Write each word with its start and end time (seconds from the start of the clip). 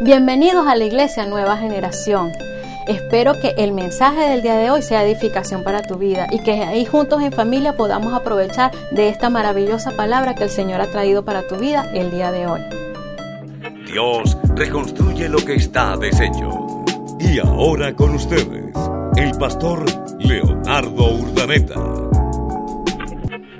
Bienvenidos 0.00 0.66
a 0.66 0.76
la 0.76 0.84
Iglesia 0.84 1.26
Nueva 1.26 1.56
Generación. 1.56 2.32
Espero 2.86 3.40
que 3.40 3.54
el 3.56 3.72
mensaje 3.72 4.28
del 4.28 4.42
día 4.42 4.56
de 4.56 4.70
hoy 4.70 4.82
sea 4.82 5.04
edificación 5.04 5.62
para 5.62 5.82
tu 5.82 5.96
vida 5.96 6.26
y 6.30 6.40
que 6.40 6.52
ahí 6.62 6.84
juntos 6.84 7.22
en 7.22 7.32
familia 7.32 7.76
podamos 7.76 8.12
aprovechar 8.12 8.72
de 8.90 9.08
esta 9.08 9.30
maravillosa 9.30 9.92
palabra 9.92 10.34
que 10.34 10.44
el 10.44 10.50
Señor 10.50 10.80
ha 10.80 10.86
traído 10.86 11.24
para 11.24 11.46
tu 11.46 11.56
vida 11.56 11.90
el 11.94 12.10
día 12.10 12.30
de 12.32 12.46
hoy. 12.46 12.60
Dios 13.86 14.36
reconstruye 14.54 15.28
lo 15.28 15.38
que 15.38 15.54
está 15.54 15.96
deshecho. 15.96 16.84
Y 17.20 17.38
ahora 17.38 17.94
con 17.94 18.14
ustedes, 18.14 18.74
el 19.16 19.30
pastor 19.38 19.84
Leonardo 20.18 21.14
Urdaneta. 21.14 21.80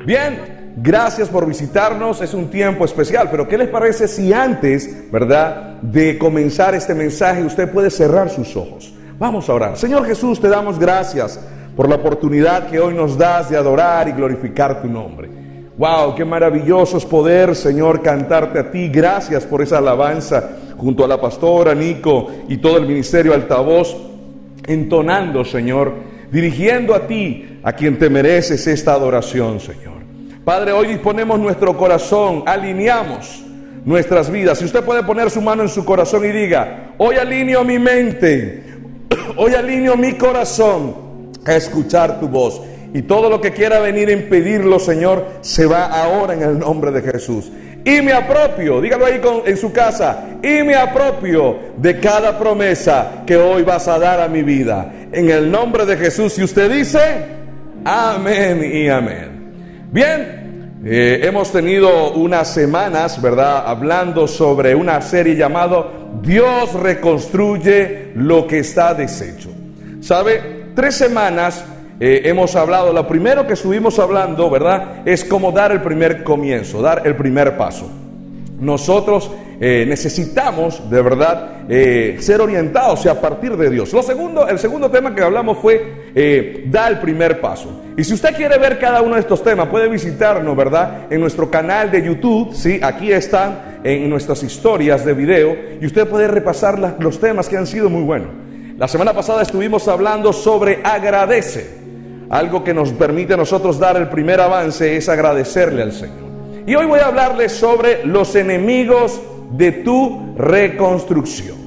Bien, 0.05 0.54
gracias 0.85 1.31
por 1.31 1.47
visitarnos. 1.47 2.21
Es 2.21 2.35
un 2.35 2.51
tiempo 2.51 2.85
especial, 2.85 3.29
pero 3.31 3.49
¿qué 3.49 3.57
les 3.57 3.69
parece 3.69 4.07
si 4.07 4.33
antes, 4.33 5.11
verdad, 5.11 5.81
de 5.81 6.19
comenzar 6.19 6.75
este 6.75 6.95
mensaje 6.95 7.43
usted 7.43 7.73
puede 7.73 7.91
cerrar 7.91 8.29
sus 8.29 8.55
ojos? 8.55 8.93
Vamos 9.19 9.49
a 9.49 9.55
orar. 9.55 9.77
Señor 9.79 10.05
Jesús, 10.05 10.39
te 10.41 10.49
damos 10.49 10.79
gracias 10.79 11.41
por 11.75 11.89
la 11.89 11.97
oportunidad 11.97 12.69
que 12.69 12.79
hoy 12.79 12.95
nos 12.95 13.17
das 13.17 13.49
de 13.49 13.57
adorar 13.57 14.09
y 14.09 14.13
glorificar 14.13 14.83
tu 14.83 14.89
nombre. 14.89 15.31
Wow, 15.79 16.15
qué 16.15 16.25
maravilloso 16.25 16.99
es 16.99 17.07
poder, 17.07 17.57
Señor, 17.57 18.03
cantarte 18.03 18.59
a 18.59 18.71
ti. 18.71 18.89
Gracias 18.89 19.45
por 19.45 19.63
esa 19.63 19.79
alabanza 19.79 20.51
junto 20.77 21.05
a 21.05 21.09
la 21.09 21.21
pastora 21.21 21.75
Nico 21.75 22.31
y 22.49 22.59
todo 22.59 22.77
el 22.77 22.87
ministerio 22.87 23.33
altavoz, 23.33 23.97
entonando, 24.67 25.45
Señor, 25.45 25.95
dirigiendo 26.31 26.95
a 26.95 27.07
ti, 27.07 27.59
a 27.63 27.73
quien 27.73 27.99
te 27.99 28.11
mereces 28.11 28.67
esta 28.67 28.93
adoración, 28.93 29.59
Señor. 29.59 29.94
Padre, 30.45 30.73
hoy 30.73 30.89
disponemos 30.89 31.39
nuestro 31.41 31.77
corazón, 31.77 32.43
alineamos 32.47 33.43
nuestras 33.85 34.31
vidas. 34.31 34.59
Si 34.59 34.65
usted 34.65 34.85
puede 34.85 35.03
poner 35.03 35.31
su 35.31 35.41
mano 35.41 35.63
en 35.63 35.69
su 35.69 35.85
corazón 35.85 36.25
y 36.25 36.29
diga, 36.29 36.95
hoy 36.99 37.17
alineo 37.17 37.65
mi 37.65 37.79
mente, 37.79 38.65
Hoy 39.37 39.55
alineo 39.55 39.97
mi 39.97 40.13
corazón 40.15 41.33
a 41.45 41.55
escuchar 41.55 42.21
tu 42.21 42.29
voz. 42.29 42.61
Y 42.93 43.03
todo 43.03 43.29
lo 43.29 43.41
que 43.41 43.53
quiera 43.53 43.81
venir 43.81 44.09
a 44.09 44.13
impedirlo, 44.13 44.79
Señor, 44.79 45.27
se 45.41 45.67
va 45.67 45.87
ahora 45.87 46.35
en 46.35 46.43
el 46.43 46.59
nombre 46.61 46.93
de 46.93 47.03
Jesús. 47.03 47.51
Y 47.85 48.01
me 48.01 48.13
apropio, 48.13 48.81
dígalo 48.81 49.05
ahí 49.05 49.21
en 49.45 49.57
su 49.57 49.73
casa, 49.73 50.25
y 50.43 50.63
me 50.63 50.75
apropio 50.75 51.59
de 51.77 51.99
cada 51.99 52.39
promesa 52.39 53.25
que 53.27 53.37
hoy 53.37 53.63
vas 53.63 53.89
a 53.89 53.99
dar 53.99 54.21
a 54.21 54.29
mi 54.29 54.43
vida. 54.43 54.91
En 55.13 55.29
el 55.29 55.51
nombre 55.51 55.85
de 55.85 55.97
Jesús. 55.97 56.39
Y 56.39 56.45
usted 56.45 56.71
dice, 56.71 57.01
amén 57.85 58.71
y 58.73 58.89
amén. 58.89 59.44
Bien, 59.95 60.81
eh, 60.85 61.21
hemos 61.23 61.53
tenido 61.53 62.15
unas 62.15 62.53
semanas, 62.53 63.23
¿verdad? 63.23 63.63
Hablando 63.65 64.27
sobre 64.27 64.75
una 64.75 65.01
serie 65.01 65.37
llamado 65.37 66.11
Dios 66.21 66.73
reconstruye 66.73 68.11
lo 68.17 68.45
que 68.49 68.59
está 68.59 68.93
deshecho. 68.93 69.51
¿Sabe? 70.01 70.73
Tres 70.75 70.97
semanas 70.97 71.65
eh, 72.01 72.23
hemos 72.25 72.57
hablado, 72.57 72.93
lo 72.93 73.07
primero 73.07 73.47
que 73.47 73.53
estuvimos 73.53 74.01
hablando, 74.01 74.51
¿verdad? 74.51 75.07
Es 75.07 75.25
cómo 75.25 75.53
dar 75.53 75.71
el 75.71 75.81
primer 75.81 76.25
comienzo, 76.25 76.83
dar 76.83 77.07
el 77.07 77.15
primer 77.15 77.57
paso. 77.57 77.89
Nosotros 78.59 79.31
eh, 79.61 79.85
necesitamos 79.87 80.91
de 80.91 81.03
verdad 81.03 81.51
ser 82.19 82.41
orientados 82.41 83.05
y 83.05 83.09
a 83.09 83.21
partir 83.21 83.57
de 83.57 83.71
Dios. 83.71 83.93
Lo 83.93 84.03
segundo, 84.03 84.49
el 84.49 84.59
segundo 84.59 84.91
tema 84.91 85.15
que 85.15 85.23
hablamos 85.23 85.59
fue 85.59 86.04
eh, 86.15 86.65
dar 86.67 86.93
el 86.93 86.99
primer 87.01 87.41
paso. 87.41 87.83
Y 87.97 88.05
si 88.05 88.15
usted 88.15 88.35
quiere 88.35 88.59
ver 88.59 88.79
cada 88.79 89.03
uno 89.03 89.15
de 89.15 89.21
estos 89.21 89.43
temas, 89.43 89.69
puede 89.69 89.89
visitarnos, 89.89 90.57
¿verdad? 90.57 91.13
En 91.13 91.21
nuestro 91.21 91.51
canal 91.51 91.91
de 91.91 92.03
YouTube, 92.03 92.53
¿sí? 92.55 92.81
Aquí 92.83 93.13
están 93.13 93.81
en 93.85 94.09
nuestras 94.09 94.43
historias 94.43 95.05
de 95.05 95.13
video 95.13 95.57
y 95.81 95.87
usted 95.87 96.09
puede 96.09 96.27
repasar 96.27 96.97
los 96.99 97.21
temas 97.21 97.49
que 97.49 97.57
han 97.57 97.67
sido 97.67 97.89
muy 97.89 98.03
buenos. 98.03 98.29
La 98.77 98.89
semana 98.89 99.13
pasada 99.13 99.43
estuvimos 99.43 99.87
hablando 99.87 100.33
sobre 100.33 100.81
agradece. 100.83 101.85
Algo 102.31 102.65
que 102.65 102.75
nos 102.75 102.93
permite 102.93 103.35
a 103.35 103.37
nosotros 103.37 103.79
dar 103.79 103.97
el 103.97 104.09
primer 104.09 104.41
avance 104.41 104.97
es 104.97 105.09
agradecerle 105.09 105.83
al 105.83 105.93
Señor. 105.93 106.25
Y 106.67 106.75
hoy 106.75 106.87
voy 106.87 106.99
a 106.99 107.07
hablarles 107.07 107.53
sobre 107.53 108.05
los 108.05 108.35
enemigos 108.35 109.21
de 109.53 109.71
tu 109.71 110.35
reconstrucción. 110.37 111.64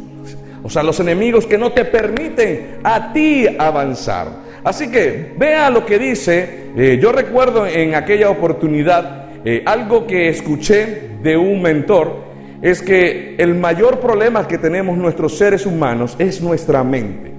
O 0.68 0.70
sea, 0.70 0.84
los 0.84 1.00
enemigos 1.00 1.46
que 1.46 1.58
no 1.58 1.72
te 1.72 1.86
permiten 1.86 2.80
a 2.84 3.14
ti 3.14 3.48
avanzar. 3.58 4.28
Así 4.66 4.92
que 4.92 5.32
vea 5.38 5.70
lo 5.70 5.86
que 5.86 5.98
dice. 5.98 6.72
Eh, 6.76 7.00
yo 7.02 7.14
recuerdo 7.14 7.66
en 7.66 7.96
aquella 7.96 8.30
oportunidad 8.30 9.30
eh, 9.46 9.64
algo 9.66 10.06
que 10.06 10.28
escuché 10.28 11.12
de 11.24 11.38
un 11.38 11.62
mentor. 11.62 12.18
Es 12.62 12.82
que 12.82 13.36
el 13.38 13.56
mayor 13.56 14.02
problema 14.02 14.46
que 14.46 14.58
tenemos 14.58 14.98
nuestros 14.98 15.38
seres 15.38 15.66
humanos 15.66 16.18
es 16.20 16.42
nuestra 16.42 16.84
mente. 16.84 17.32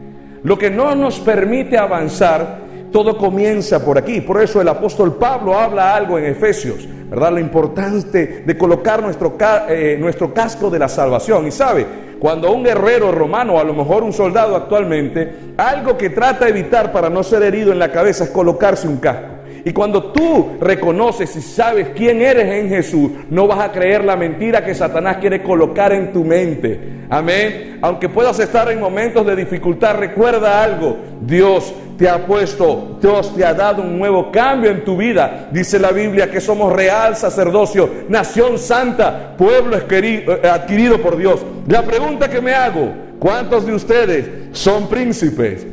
Lo 0.42 0.56
que 0.56 0.70
no 0.70 0.94
nos 0.94 1.20
permite 1.20 1.76
avanzar 1.76 2.60
todo 2.90 3.18
comienza 3.18 3.84
por 3.84 3.98
aquí. 3.98 4.22
Por 4.22 4.40
eso 4.40 4.62
el 4.62 4.68
apóstol 4.68 5.16
Pablo 5.16 5.58
habla 5.58 5.94
algo 5.94 6.18
en 6.18 6.24
Efesios, 6.24 6.88
¿verdad? 7.10 7.32
Lo 7.32 7.40
importante 7.40 8.42
de 8.46 8.56
colocar 8.56 9.02
nuestro, 9.02 9.36
eh, 9.68 9.98
nuestro 10.00 10.32
casco 10.32 10.70
de 10.70 10.78
la 10.78 10.88
salvación. 10.88 11.46
Y 11.46 11.50
sabe, 11.50 12.07
cuando 12.18 12.52
un 12.52 12.64
guerrero 12.64 13.12
romano, 13.12 13.58
a 13.58 13.64
lo 13.64 13.74
mejor 13.74 14.02
un 14.02 14.12
soldado 14.12 14.56
actualmente, 14.56 15.32
algo 15.56 15.96
que 15.96 16.10
trata 16.10 16.44
de 16.44 16.50
evitar 16.50 16.92
para 16.92 17.08
no 17.08 17.22
ser 17.22 17.42
herido 17.42 17.72
en 17.72 17.78
la 17.78 17.92
cabeza 17.92 18.24
es 18.24 18.30
colocarse 18.30 18.88
un 18.88 18.98
casco. 18.98 19.38
Y 19.64 19.72
cuando 19.72 20.12
tú 20.12 20.56
reconoces 20.60 21.34
y 21.36 21.42
sabes 21.42 21.88
quién 21.94 22.22
eres 22.22 22.46
en 22.46 22.68
Jesús, 22.68 23.10
no 23.28 23.46
vas 23.46 23.60
a 23.60 23.72
creer 23.72 24.04
la 24.04 24.16
mentira 24.16 24.64
que 24.64 24.74
Satanás 24.74 25.18
quiere 25.18 25.42
colocar 25.42 25.92
en 25.92 26.12
tu 26.12 26.24
mente. 26.24 26.80
Amén. 27.10 27.78
Aunque 27.82 28.08
puedas 28.08 28.38
estar 28.38 28.70
en 28.70 28.80
momentos 28.80 29.26
de 29.26 29.36
dificultad, 29.36 29.96
recuerda 29.96 30.62
algo. 30.62 30.96
Dios 31.20 31.74
te 31.98 32.08
ha 32.08 32.24
puesto, 32.24 32.96
Dios 33.02 33.34
te 33.34 33.44
ha 33.44 33.52
dado 33.52 33.82
un 33.82 33.98
nuevo 33.98 34.30
cambio 34.30 34.70
en 34.70 34.84
tu 34.84 34.96
vida. 34.96 35.48
Dice 35.50 35.80
la 35.80 35.90
Biblia 35.90 36.30
que 36.30 36.40
somos 36.40 36.72
real 36.72 37.16
sacerdocio, 37.16 37.90
nación 38.08 38.56
santa, 38.56 39.36
pueblo 39.36 39.76
eh, 39.76 40.40
adquirido 40.48 41.02
por 41.02 41.16
Dios. 41.16 41.44
La 41.66 41.82
pregunta 41.82 42.30
que 42.30 42.40
me 42.40 42.54
hago, 42.54 42.94
¿cuántos 43.18 43.66
de 43.66 43.74
ustedes 43.74 44.26
son 44.52 44.88
príncipes? 44.88 45.66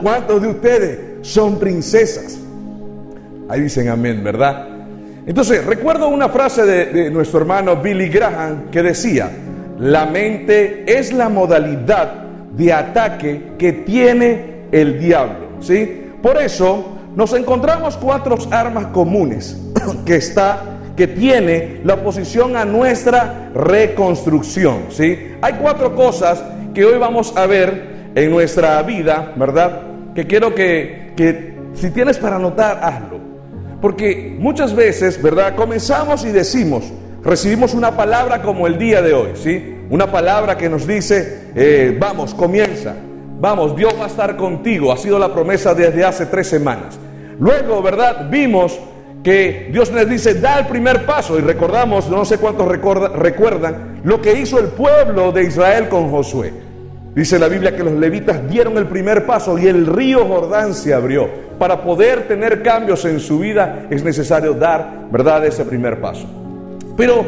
¿Cuántos 0.00 0.40
de 0.40 0.48
ustedes 0.48 0.98
son 1.22 1.58
princesas? 1.58 2.38
Ahí 3.48 3.62
dicen 3.62 3.88
amén, 3.88 4.22
¿verdad? 4.22 4.68
Entonces, 5.26 5.66
recuerdo 5.66 6.06
una 6.06 6.28
frase 6.28 6.64
de, 6.64 7.10
nuestro 7.10 7.40
hermano 7.40 7.74
Billy 7.74 8.08
Graham 8.08 8.70
que 8.70 8.84
decía, 8.84 9.32
la 9.80 10.06
mente 10.06 10.84
es 10.86 11.12
la 11.12 11.28
modalidad 11.28 12.12
de 12.56 12.72
ataque 12.72 13.54
que 13.58 13.72
tiene 13.72 14.55
el 14.72 14.98
diablo, 14.98 15.48
¿sí? 15.60 16.02
Por 16.22 16.40
eso 16.40 16.84
nos 17.14 17.32
encontramos 17.32 17.96
cuatro 17.96 18.36
armas 18.50 18.86
comunes 18.86 19.60
que 20.04 20.16
está 20.16 20.76
que 20.96 21.06
tiene 21.06 21.80
la 21.84 21.94
oposición 21.94 22.56
a 22.56 22.64
nuestra 22.64 23.50
reconstrucción, 23.54 24.86
¿sí? 24.88 25.32
Hay 25.42 25.54
cuatro 25.60 25.94
cosas 25.94 26.42
que 26.74 26.84
hoy 26.84 26.98
vamos 26.98 27.36
a 27.36 27.46
ver 27.46 28.10
en 28.14 28.30
nuestra 28.30 28.82
vida, 28.82 29.34
¿verdad? 29.36 29.82
Que 30.14 30.26
quiero 30.26 30.54
que, 30.54 31.12
que 31.14 31.54
si 31.74 31.90
tienes 31.90 32.16
para 32.16 32.36
anotar, 32.36 32.80
hazlo. 32.82 33.20
Porque 33.80 34.34
muchas 34.38 34.74
veces, 34.74 35.22
¿verdad? 35.22 35.54
Comenzamos 35.54 36.24
y 36.24 36.32
decimos, 36.32 36.90
recibimos 37.22 37.74
una 37.74 37.94
palabra 37.94 38.40
como 38.40 38.66
el 38.66 38.78
día 38.78 39.02
de 39.02 39.12
hoy, 39.12 39.30
¿sí? 39.34 39.76
Una 39.90 40.10
palabra 40.10 40.56
que 40.56 40.70
nos 40.70 40.86
dice, 40.86 41.50
eh, 41.54 41.94
vamos, 42.00 42.34
comienza, 42.34 42.94
vamos, 43.46 43.76
Dios 43.76 43.94
va 43.96 44.06
a 44.06 44.08
estar 44.08 44.36
contigo, 44.36 44.90
ha 44.90 44.96
sido 44.96 45.20
la 45.20 45.32
promesa 45.32 45.72
desde 45.72 46.04
hace 46.04 46.26
tres 46.26 46.48
semanas. 46.48 46.98
Luego, 47.38 47.80
¿verdad? 47.80 48.28
Vimos 48.28 48.76
que 49.22 49.68
Dios 49.70 49.92
les 49.92 50.08
dice, 50.08 50.34
da 50.34 50.58
el 50.58 50.66
primer 50.66 51.06
paso 51.06 51.38
y 51.38 51.42
recordamos, 51.42 52.08
no 52.08 52.24
sé 52.24 52.38
cuántos 52.38 52.66
recuerdan, 52.66 54.00
lo 54.02 54.20
que 54.20 54.32
hizo 54.32 54.58
el 54.58 54.66
pueblo 54.66 55.30
de 55.30 55.44
Israel 55.44 55.88
con 55.88 56.10
Josué. 56.10 56.52
Dice 57.14 57.38
la 57.38 57.46
Biblia 57.46 57.76
que 57.76 57.84
los 57.84 57.92
levitas 57.94 58.48
dieron 58.50 58.76
el 58.78 58.88
primer 58.88 59.24
paso 59.24 59.56
y 59.56 59.68
el 59.68 59.86
río 59.86 60.26
Jordán 60.26 60.74
se 60.74 60.92
abrió. 60.92 61.28
Para 61.56 61.82
poder 61.82 62.26
tener 62.26 62.64
cambios 62.64 63.04
en 63.04 63.20
su 63.20 63.38
vida 63.38 63.86
es 63.90 64.02
necesario 64.02 64.54
dar, 64.54 65.06
¿verdad?, 65.12 65.46
ese 65.46 65.64
primer 65.64 66.00
paso. 66.00 66.26
Pero 66.96 67.24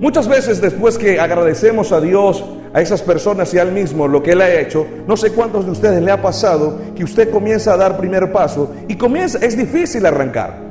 muchas 0.00 0.28
veces 0.28 0.60
después 0.60 0.98
que 0.98 1.20
agradecemos 1.20 1.92
a 1.92 2.00
Dios, 2.00 2.44
a 2.72 2.80
esas 2.80 3.02
personas 3.02 3.52
y 3.54 3.58
al 3.58 3.72
mismo 3.72 4.08
lo 4.08 4.22
que 4.22 4.32
Él 4.32 4.42
ha 4.42 4.52
hecho, 4.52 4.86
no 5.06 5.16
sé 5.16 5.32
cuántos 5.32 5.64
de 5.64 5.72
ustedes 5.72 6.02
le 6.02 6.10
ha 6.10 6.20
pasado 6.20 6.78
que 6.94 7.04
usted 7.04 7.30
comienza 7.30 7.72
a 7.72 7.76
dar 7.76 7.96
primer 7.96 8.32
paso 8.32 8.74
y 8.88 8.96
comienza, 8.96 9.38
es 9.38 9.56
difícil 9.56 10.06
arrancar. 10.06 10.66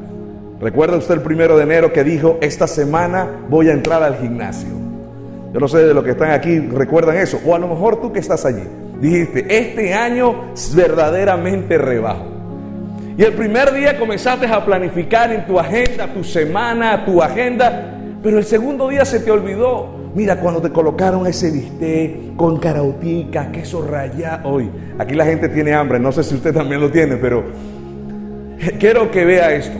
¿Recuerda 0.60 0.98
usted 0.98 1.16
el 1.16 1.22
primero 1.22 1.57
de 1.57 1.63
enero 1.63 1.92
que 1.92 2.04
dijo, 2.04 2.38
esta 2.42 2.68
semana 2.68 3.27
voy 3.50 3.69
a 3.69 3.74
entrar 3.74 4.01
al 4.01 4.18
gimnasio? 4.18 4.69
Yo 5.56 5.62
no 5.62 5.69
sé 5.69 5.86
de 5.86 5.94
los 5.94 6.04
que 6.04 6.12
están 6.12 6.31
aquí 6.31 6.60
recuerdan 6.60 7.16
eso. 7.16 7.39
O 7.45 7.56
a 7.56 7.60
lo 7.60 7.69
mejor 7.69 8.01
tú 8.01 8.12
que 8.12 8.19
estás 8.19 8.45
allí. 8.45 8.63
Dijiste, 9.00 9.45
este 9.50 9.94
año 9.94 10.51
verdaderamente 10.75 11.77
rebajo. 11.77 12.25
Y 13.18 13.24
el 13.24 13.31
primer 13.33 13.74
día 13.74 13.98
comenzaste 13.98 14.48
a 14.48 14.66
planificar 14.66 15.31
en 15.31 15.45
tu 15.45 15.57
agenda, 15.57 16.07
tu 16.07 16.25
semana, 16.25 17.06
tu 17.06 17.22
agenda. 17.22 18.01
Pero 18.25 18.39
el 18.39 18.44
segundo 18.44 18.89
día 18.89 19.06
se 19.06 19.19
te 19.19 19.30
olvidó. 19.30 19.88
mira, 20.16 20.39
cuando 20.39 20.60
te 20.60 20.72
colocaron 20.72 21.27
ese 21.27 21.51
bistec 21.51 22.36
con 22.36 22.57
carautica, 22.57 23.51
queso 23.51 23.86
rallado. 23.88 24.50
Hoy, 24.50 24.68
aquí 24.98 25.13
la 25.13 25.25
gente 25.25 25.48
tiene 25.48 25.75
hambre, 25.75 26.00
no 26.00 26.12
sé 26.12 26.24
si 26.24 26.33
usted 26.33 26.51
también 26.51 26.81
lo 26.81 26.89
tiene, 26.89 27.18
pero 27.18 27.44
quiero 28.80 29.12
que 29.12 29.25
vea 29.25 29.54
esto. 29.54 29.77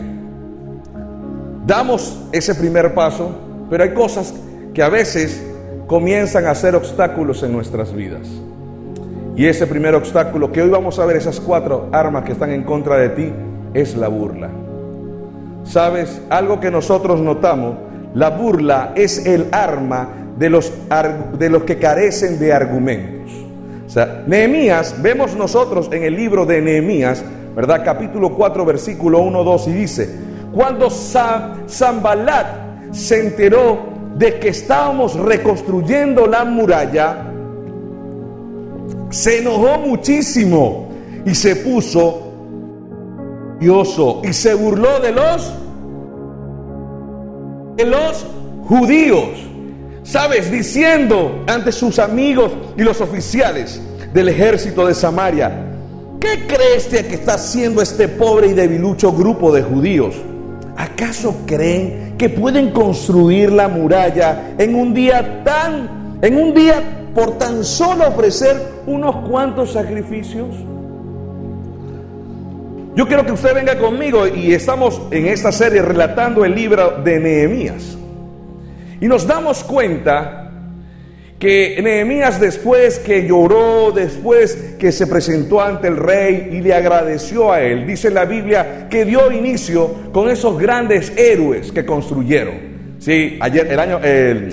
Damos 1.66 2.24
ese 2.32 2.54
primer 2.54 2.94
paso, 2.94 3.32
pero 3.68 3.84
hay 3.84 3.96
cosas 3.96 4.36
que 4.76 4.84
a 4.84 4.90
veces 4.90 5.44
comienzan 5.88 6.46
a 6.46 6.54
ser 6.54 6.76
obstáculos 6.76 7.42
en 7.42 7.52
nuestras 7.52 7.96
vidas. 7.96 8.28
Y 9.36 9.48
ese 9.48 9.66
primer 9.66 9.96
obstáculo 9.96 10.52
que 10.52 10.62
hoy 10.62 10.70
vamos 10.70 11.00
a 11.00 11.06
ver, 11.08 11.16
esas 11.18 11.40
cuatro 11.40 11.90
armas 11.92 12.24
que 12.26 12.34
están 12.34 12.52
en 12.52 12.62
contra 12.62 12.98
de 12.98 13.10
ti, 13.10 13.34
es 13.74 13.98
la 13.98 14.08
burla. 14.08 14.52
¿Sabes? 15.64 16.22
Algo 16.30 16.60
que 16.60 16.70
nosotros 16.70 17.20
notamos, 17.22 17.85
la 18.16 18.30
burla 18.30 18.94
es 18.96 19.26
el 19.26 19.48
arma 19.52 20.10
de 20.38 20.50
los, 20.50 20.72
de 21.38 21.50
los 21.50 21.64
que 21.64 21.78
carecen 21.78 22.40
de 22.40 22.54
argumentos. 22.54 23.32
O 23.86 23.90
sea, 23.90 24.24
Nehemías, 24.26 25.02
vemos 25.02 25.36
nosotros 25.36 25.90
en 25.92 26.04
el 26.04 26.16
libro 26.16 26.46
de 26.46 26.62
Nehemías, 26.62 27.24
¿verdad? 27.56 27.84
Capítulo 27.84 28.34
4, 28.34 28.66
versículo 28.66 29.20
1, 29.20 29.44
2, 29.44 29.68
y 29.68 29.74
dice, 29.74 30.10
cuando 30.54 30.90
Zambalat 30.90 32.48
se 32.92 33.20
enteró 33.20 33.80
de 34.18 34.40
que 34.40 34.50
estábamos 34.50 35.16
reconstruyendo 35.16 36.26
la 36.26 36.46
muralla, 36.46 37.18
se 39.10 39.40
enojó 39.40 39.78
muchísimo 39.80 40.90
y 41.26 41.36
se 41.36 41.58
puso 41.58 42.22
y 44.24 44.34
se 44.34 44.54
burló 44.54 45.00
de 45.00 45.12
los 45.12 45.54
de 47.76 47.86
los 47.86 48.26
judíos. 48.68 49.30
¿Sabes? 50.04 50.52
Diciendo 50.52 51.44
ante 51.48 51.72
sus 51.72 51.98
amigos 51.98 52.52
y 52.78 52.84
los 52.84 53.02
oficiales 53.02 53.82
del 54.14 54.30
ejército 54.30 54.86
de 54.86 54.94
Samaria, 54.94 55.66
¿qué 56.20 56.46
crees 56.48 56.86
que 56.86 57.16
está 57.16 57.36
haciendo 57.36 57.82
este 57.82 58.08
pobre 58.08 58.48
y 58.48 58.54
debilucho 58.54 59.12
grupo 59.12 59.52
de 59.52 59.64
judíos? 59.64 60.16
¿Acaso 60.78 61.36
creen 61.46 62.16
que 62.18 62.30
pueden 62.30 62.72
construir 62.72 63.52
la 63.52 63.68
muralla 63.68 64.54
en 64.58 64.76
un 64.76 64.94
día 64.94 65.44
tan, 65.44 66.20
en 66.22 66.38
un 66.38 66.54
día 66.54 66.82
por 67.16 67.38
tan 67.38 67.64
solo 67.64 68.08
ofrecer 68.08 68.56
unos 68.86 69.28
cuantos 69.28 69.72
sacrificios? 69.74 70.48
Yo 72.96 73.06
quiero 73.06 73.26
que 73.26 73.34
usted 73.34 73.54
venga 73.54 73.78
conmigo 73.78 74.26
y 74.26 74.54
estamos 74.54 75.02
en 75.12 75.26
esta 75.28 75.52
serie 75.52 75.82
relatando 75.82 76.46
el 76.46 76.56
libro 76.56 77.02
de 77.04 77.20
Nehemías. 77.20 77.98
Y 79.02 79.08
nos 79.08 79.28
damos 79.28 79.66
cuenta 79.66 80.50
que 81.38 81.78
Nehemías 81.84 82.40
después 82.40 83.00
que 83.00 83.28
lloró, 83.28 83.92
después 83.92 84.76
que 84.80 84.94
se 84.94 85.08
presentó 85.08 85.60
ante 85.60 85.90
el 85.90 85.98
rey 85.98 86.52
y 86.54 86.62
le 86.62 86.74
agradeció 86.74 87.52
a 87.52 87.62
él, 87.62 87.86
dice 87.86 88.10
la 88.10 88.24
Biblia 88.24 88.88
que 88.90 89.04
dio 89.04 89.30
inicio 89.30 90.12
con 90.14 90.30
esos 90.30 90.58
grandes 90.58 91.12
héroes 91.18 91.74
que 91.74 91.86
construyeron. 91.86 92.96
Sí, 93.00 93.38
ayer, 93.42 93.68
el 93.74 93.80
año, 93.80 94.00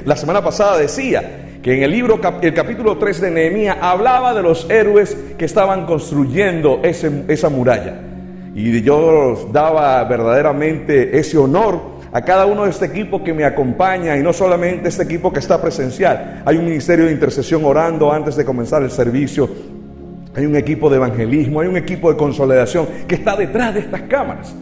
la 0.04 0.16
semana 0.16 0.42
pasada 0.42 0.78
decía 0.78 1.60
que 1.62 1.76
en 1.76 1.84
el 1.84 1.92
libro, 1.92 2.20
el 2.42 2.54
capítulo 2.54 2.98
3 2.98 3.20
de 3.20 3.30
Nehemías 3.30 3.76
hablaba 3.80 4.34
de 4.34 4.42
los 4.42 4.68
héroes 4.68 5.16
que 5.38 5.44
estaban 5.44 5.86
construyendo 5.86 6.80
ese, 6.82 7.22
esa 7.28 7.48
muralla. 7.48 8.08
Y 8.54 8.82
yo 8.82 9.48
daba 9.50 10.04
verdaderamente 10.04 11.18
ese 11.18 11.38
honor 11.38 11.92
a 12.12 12.20
cada 12.20 12.44
uno 12.44 12.64
de 12.64 12.70
este 12.70 12.84
equipo 12.84 13.24
que 13.24 13.32
me 13.32 13.44
acompaña 13.44 14.16
y 14.18 14.22
no 14.22 14.34
solamente 14.34 14.90
este 14.90 15.04
equipo 15.04 15.32
que 15.32 15.38
está 15.38 15.60
presencial. 15.60 16.42
Hay 16.44 16.58
un 16.58 16.66
ministerio 16.66 17.06
de 17.06 17.12
intercesión 17.12 17.64
orando 17.64 18.12
antes 18.12 18.36
de 18.36 18.44
comenzar 18.44 18.82
el 18.82 18.90
servicio. 18.90 19.48
Hay 20.36 20.44
un 20.44 20.54
equipo 20.54 20.90
de 20.90 20.96
evangelismo, 20.96 21.60
hay 21.60 21.68
un 21.68 21.76
equipo 21.76 22.10
de 22.10 22.18
consolidación 22.18 22.86
que 23.08 23.14
está 23.14 23.34
detrás 23.34 23.72
de 23.72 23.80
estas 23.80 24.02
cámaras. 24.02 24.54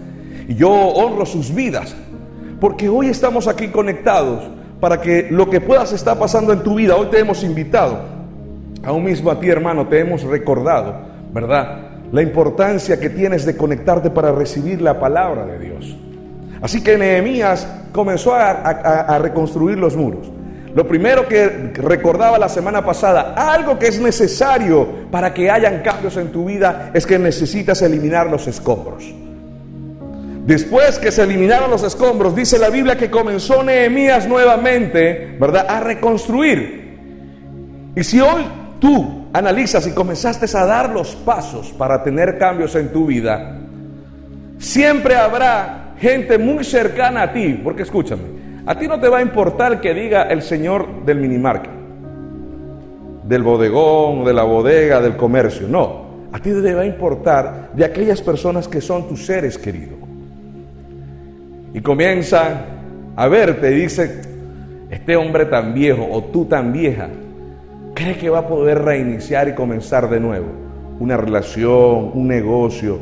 Y 0.46 0.54
yo 0.54 0.70
honro 0.70 1.26
sus 1.26 1.52
vidas, 1.52 1.94
porque 2.60 2.88
hoy 2.88 3.08
estamos 3.08 3.48
aquí 3.48 3.68
conectados 3.68 4.48
para 4.80 5.00
que 5.00 5.28
lo 5.30 5.50
que 5.50 5.60
puedas 5.60 5.92
estar 5.92 6.18
pasando 6.18 6.52
en 6.52 6.62
tu 6.62 6.76
vida, 6.76 6.96
hoy 6.96 7.08
te 7.08 7.18
hemos 7.18 7.42
invitado, 7.44 8.00
aún 8.84 9.04
mismo 9.04 9.30
a 9.30 9.38
ti 9.38 9.48
hermano, 9.48 9.86
te 9.88 10.00
hemos 10.00 10.22
recordado, 10.22 10.94
¿verdad? 11.32 11.89
La 12.12 12.22
importancia 12.22 12.98
que 12.98 13.10
tienes 13.10 13.44
de 13.44 13.56
conectarte 13.56 14.10
para 14.10 14.32
recibir 14.32 14.82
la 14.82 14.98
palabra 14.98 15.46
de 15.46 15.58
Dios. 15.58 15.96
Así 16.60 16.82
que 16.82 16.98
Nehemías 16.98 17.66
comenzó 17.92 18.34
a, 18.34 19.18
reconstruir 19.18 19.78
los 19.78 19.96
muros. 19.96 20.30
Lo 20.74 20.86
primero 20.86 21.26
que 21.26 21.72
recordaba 21.74 22.38
la 22.38 22.48
semana 22.48 22.84
pasada, 22.84 23.34
algo 23.36 23.78
que 23.78 23.88
es 23.88 24.00
necesario 24.00 24.86
para 25.10 25.34
que 25.34 25.50
hayan 25.50 25.82
cambios 25.82 26.16
en 26.16 26.30
tu 26.30 26.44
vida, 26.44 26.90
es 26.94 27.06
que 27.06 27.18
necesitas 27.18 27.82
eliminar 27.82 28.28
los 28.28 28.46
escombros. 28.46 29.12
Después 30.46 30.98
que 30.98 31.12
se 31.12 31.22
eliminaron 31.22 31.70
los 31.70 31.82
escombros, 31.82 32.34
dice 32.34 32.58
la 32.58 32.70
Biblia 32.70 32.96
que 32.96 33.10
comenzó 33.10 33.62
Nehemías 33.62 34.26
nuevamente, 34.28 35.36
¿verdad?, 35.38 35.66
a 35.68 35.80
reconstruir. 35.80 36.98
Y 37.94 38.04
si 38.04 38.20
hoy 38.20 38.44
tú 38.80 39.19
analizas 39.32 39.86
y 39.86 39.92
comenzaste 39.92 40.46
a 40.56 40.64
dar 40.64 40.90
los 40.90 41.14
pasos 41.14 41.72
para 41.72 42.02
tener 42.02 42.38
cambios 42.38 42.74
en 42.74 42.92
tu 42.92 43.06
vida, 43.06 43.58
siempre 44.58 45.16
habrá 45.16 45.94
gente 45.98 46.38
muy 46.38 46.64
cercana 46.64 47.22
a 47.22 47.32
ti, 47.32 47.60
porque 47.62 47.82
escúchame, 47.82 48.22
a 48.66 48.78
ti 48.78 48.88
no 48.88 48.98
te 48.98 49.08
va 49.08 49.18
a 49.18 49.22
importar 49.22 49.80
que 49.80 49.94
diga 49.94 50.22
el 50.24 50.42
señor 50.42 51.04
del 51.04 51.18
minimarket, 51.18 51.70
del 53.24 53.42
bodegón, 53.42 54.24
de 54.24 54.32
la 54.32 54.42
bodega, 54.42 55.00
del 55.00 55.16
comercio, 55.16 55.68
no, 55.68 56.10
a 56.32 56.38
ti 56.38 56.50
te 56.50 56.74
va 56.74 56.82
a 56.82 56.86
importar 56.86 57.70
de 57.74 57.84
aquellas 57.84 58.22
personas 58.22 58.68
que 58.68 58.80
son 58.80 59.08
tus 59.08 59.26
seres 59.26 59.58
queridos. 59.58 59.98
Y 61.72 61.80
comienzan 61.80 62.64
a 63.16 63.28
verte 63.28 63.70
y 63.70 63.74
dicen, 63.82 64.20
este 64.90 65.16
hombre 65.16 65.46
tan 65.46 65.72
viejo 65.72 66.06
o 66.10 66.24
tú 66.24 66.46
tan 66.46 66.72
vieja, 66.72 67.08
cree 68.00 68.16
que 68.16 68.30
va 68.30 68.38
a 68.38 68.48
poder 68.48 68.82
reiniciar 68.82 69.48
y 69.48 69.54
comenzar 69.54 70.08
de 70.08 70.20
nuevo 70.20 70.46
una 71.00 71.16
relación, 71.18 72.12
un 72.14 72.28
negocio. 72.28 72.98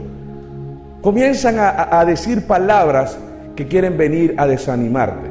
Comienzan 1.00 1.56
a, 1.58 2.04
decir 2.04 2.46
palabras 2.46 3.18
que 3.54 3.66
quieren 3.66 3.96
venir 3.96 4.34
a 4.36 4.46
desanimarte. 4.46 5.28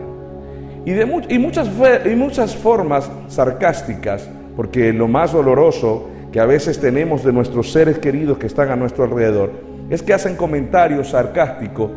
Y, 0.86 0.92
de 0.92 1.26
y, 1.30 1.40
muchas, 1.40 1.70
y 2.06 2.16
muchas 2.16 2.56
formas 2.56 3.10
sarcásticas, 3.28 4.30
porque 4.56 4.94
lo 4.94 5.08
más 5.08 5.34
doloroso 5.34 6.10
que 6.32 6.40
a 6.40 6.46
veces 6.46 6.80
tenemos 6.80 7.24
de 7.24 7.34
nuestros 7.34 7.72
seres 7.72 8.00
queridos 8.00 8.38
que 8.38 8.48
están 8.48 8.70
a 8.70 8.76
nuestro 8.76 9.04
alrededor 9.04 9.52
es 9.90 10.02
que 10.02 10.14
hacen 10.14 10.36
comentarios 10.36 11.10
sarcásticos, 11.10 11.90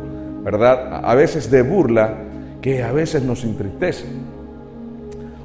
¿verdad? 0.43 1.01
A 1.05 1.15
veces 1.15 1.49
de 1.51 1.61
burla, 1.61 2.15
que 2.61 2.83
a 2.83 2.91
veces 2.91 3.23
nos 3.23 3.43
entristecen. 3.43 4.09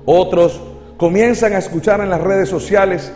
Otros 0.05 0.61
comienzan 0.97 1.53
a 1.53 1.59
escuchar 1.59 2.01
en 2.01 2.11
las 2.11 2.21
redes 2.21 2.49
sociales 2.49 3.13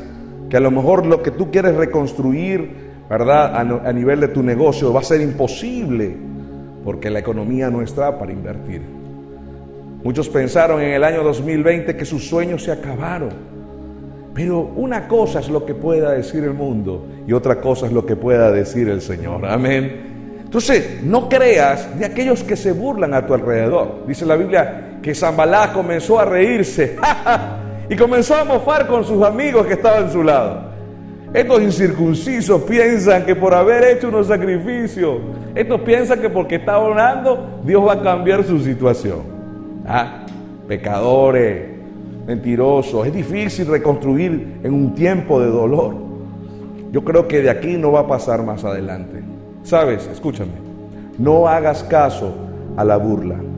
que 0.48 0.56
a 0.56 0.60
lo 0.60 0.70
mejor 0.70 1.06
lo 1.06 1.22
que 1.22 1.30
tú 1.30 1.50
quieres 1.50 1.74
reconstruir, 1.76 2.90
¿verdad? 3.08 3.56
A, 3.56 3.92
nivel 3.92 4.20
de 4.20 4.28
tu 4.28 4.42
negocio 4.42 4.92
va 4.92 5.00
a 5.00 5.04
ser 5.04 5.20
imposible 5.20 6.14
porque 6.84 7.08
la 7.08 7.20
economía 7.20 7.70
no 7.70 7.82
está 7.82 8.18
para 8.18 8.32
invertir. 8.32 8.82
Muchos 10.02 10.28
pensaron 10.28 10.80
en 10.80 10.92
el 10.92 11.04
año 11.04 11.22
2020 11.22 11.96
que 11.96 12.04
sus 12.04 12.26
sueños 12.28 12.64
se 12.64 12.72
acabaron. 12.72 13.30
Pero 14.34 14.60
una 14.60 15.08
cosa 15.08 15.40
es 15.40 15.48
lo 15.48 15.66
que 15.66 15.74
pueda 15.74 16.12
decir 16.12 16.44
el 16.44 16.54
mundo 16.54 17.06
y 17.26 17.32
otra 17.32 17.60
cosa 17.60 17.86
es 17.86 17.92
lo 17.92 18.06
que 18.06 18.16
pueda 18.16 18.50
decir 18.50 18.88
el 18.88 19.02
Señor. 19.02 19.44
Amén. 19.46 20.40
Entonces, 20.42 21.02
no 21.02 21.28
creas 21.28 21.98
de 21.98 22.06
aquellos 22.06 22.42
que 22.42 22.56
se 22.56 22.72
burlan 22.72 23.14
a 23.14 23.26
tu 23.26 23.34
alrededor. 23.34 24.06
Dice 24.06 24.24
la 24.26 24.36
Biblia 24.36 24.98
que 25.02 25.14
Zambalá 25.14 25.72
comenzó 25.72 26.18
a 26.18 26.24
reírse. 26.24 26.96
y 27.90 27.96
comenzó 27.96 28.36
a 28.36 28.44
mofar 28.44 28.86
con 28.86 29.04
sus 29.04 29.20
amigos 29.24 29.66
que 29.66 29.74
estaban 29.74 30.04
a 30.04 30.10
su 30.10 30.22
lado. 30.22 30.70
Estos 31.34 31.60
incircuncisos 31.60 32.62
piensan 32.62 33.26
que 33.26 33.34
por 33.34 33.52
haber 33.52 33.84
hecho 33.84 34.08
unos 34.08 34.28
sacrificios, 34.28 35.16
estos 35.56 35.80
piensan 35.80 36.20
que 36.20 36.30
porque 36.30 36.54
está 36.54 36.78
orando, 36.78 37.60
Dios 37.64 37.84
va 37.84 37.94
a 37.94 38.02
cambiar 38.02 38.44
su 38.44 38.60
situación. 38.60 39.22
Ah, 39.84 40.24
pecadores, 40.68 41.68
mentirosos. 42.26 43.08
Es 43.08 43.12
difícil 43.12 43.66
reconstruir 43.66 44.60
en 44.62 44.72
un 44.72 44.94
tiempo 44.94 45.40
de 45.40 45.48
dolor. 45.48 45.94
Yo 46.92 47.04
creo 47.04 47.26
que 47.26 47.42
de 47.42 47.50
aquí 47.50 47.76
no 47.76 47.90
va 47.90 48.00
a 48.00 48.06
pasar 48.06 48.44
más 48.44 48.64
adelante. 48.64 49.20
Sabes, 49.64 50.08
escúchame, 50.12 50.52
no 51.18 51.48
hagas 51.48 51.82
caso 51.82 52.34
a 52.76 52.84
la 52.84 52.96
burla. 52.96 53.49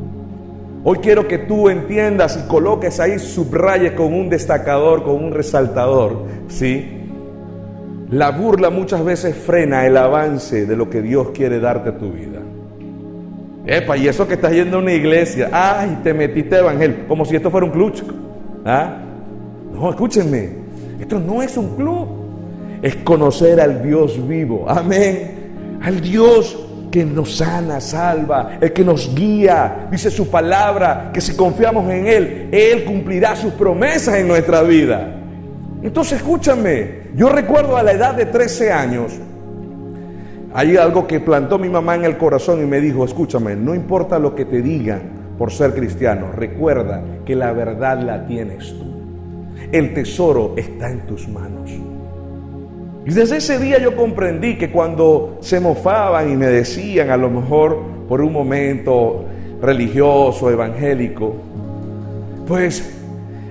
Hoy 0.84 0.98
quiero 0.98 1.28
que 1.28 1.38
tú 1.38 1.68
entiendas 1.68 2.36
y 2.42 2.48
coloques 2.48 2.98
ahí, 2.98 3.20
subraye 3.20 3.94
con 3.94 4.12
un 4.12 4.28
destacador, 4.28 5.04
con 5.04 5.22
un 5.24 5.30
resaltador, 5.30 6.24
¿sí? 6.48 6.98
La 8.10 8.32
burla 8.32 8.68
muchas 8.68 9.04
veces 9.04 9.36
frena 9.36 9.86
el 9.86 9.96
avance 9.96 10.66
de 10.66 10.76
lo 10.76 10.90
que 10.90 11.00
Dios 11.00 11.28
quiere 11.30 11.60
darte 11.60 11.90
a 11.90 11.98
tu 11.98 12.10
vida. 12.10 12.40
Epa, 13.64 13.96
y 13.96 14.08
eso 14.08 14.26
que 14.26 14.34
estás 14.34 14.52
yendo 14.52 14.78
a 14.78 14.80
una 14.80 14.92
iglesia, 14.92 15.50
ay, 15.52 16.00
te 16.02 16.12
metiste 16.12 16.58
evangelio, 16.58 17.06
como 17.06 17.24
si 17.24 17.36
esto 17.36 17.48
fuera 17.48 17.64
un 17.64 17.72
club. 17.72 17.92
¿Ah? 18.64 18.98
No, 19.72 19.88
escúchenme, 19.88 20.48
esto 21.00 21.20
no 21.20 21.42
es 21.42 21.56
un 21.56 21.76
club, 21.76 22.08
es 22.82 22.96
conocer 22.96 23.60
al 23.60 23.84
Dios 23.84 24.18
vivo, 24.26 24.68
amén, 24.68 25.78
al 25.80 26.00
Dios 26.00 26.58
que 26.92 27.06
nos 27.06 27.38
sana, 27.38 27.80
salva, 27.80 28.58
el 28.61 28.72
que 28.72 28.84
nos 28.84 29.14
guía, 29.14 29.88
dice 29.90 30.11
su 30.11 30.28
palabra, 30.28 31.11
que 31.12 31.22
si 31.22 31.34
confiamos 31.34 31.90
en 31.90 32.06
Él, 32.06 32.49
Él 32.52 32.84
cumplirá 32.84 33.34
sus 33.34 33.54
promesas 33.54 34.16
en 34.16 34.28
nuestra 34.28 34.62
vida. 34.62 35.16
Entonces 35.82 36.18
escúchame, 36.18 37.08
yo 37.16 37.30
recuerdo 37.30 37.78
a 37.78 37.82
la 37.82 37.92
edad 37.92 38.14
de 38.14 38.26
13 38.26 38.72
años, 38.72 39.14
hay 40.54 40.76
algo 40.76 41.06
que 41.06 41.18
plantó 41.18 41.58
mi 41.58 41.70
mamá 41.70 41.94
en 41.94 42.04
el 42.04 42.18
corazón 42.18 42.62
y 42.62 42.66
me 42.66 42.78
dijo, 42.78 43.06
escúchame, 43.06 43.56
no 43.56 43.75
importa 43.75 44.18
lo 44.18 44.34
que 44.34 44.44
te 44.44 44.61
digan 44.61 45.34
por 45.38 45.50
ser 45.50 45.75
cristiano, 45.75 46.30
recuerda 46.37 47.02
que 47.25 47.34
la 47.34 47.52
verdad 47.52 48.02
la 48.02 48.26
tienes 48.26 48.68
tú. 48.78 48.84
El 49.72 49.94
tesoro 49.94 50.52
está 50.58 50.90
en 50.90 51.06
tus 51.06 51.26
manos. 51.26 51.70
Y 53.04 53.12
desde 53.12 53.38
ese 53.38 53.59
día 53.59 53.78
yo 53.78 53.97
comprendí 53.97 54.56
que 54.56 54.71
cuando 54.71 55.38
se 55.40 55.59
mofaban 55.59 56.30
y 56.30 56.37
me 56.37 56.47
decían, 56.47 57.11
a 57.11 57.16
lo 57.16 57.30
mejor 57.30 57.78
por 58.09 58.21
un 58.21 58.32
momento 58.32 59.25
religioso, 59.61 60.50
evangélico, 60.50 61.35
pues 62.47 62.97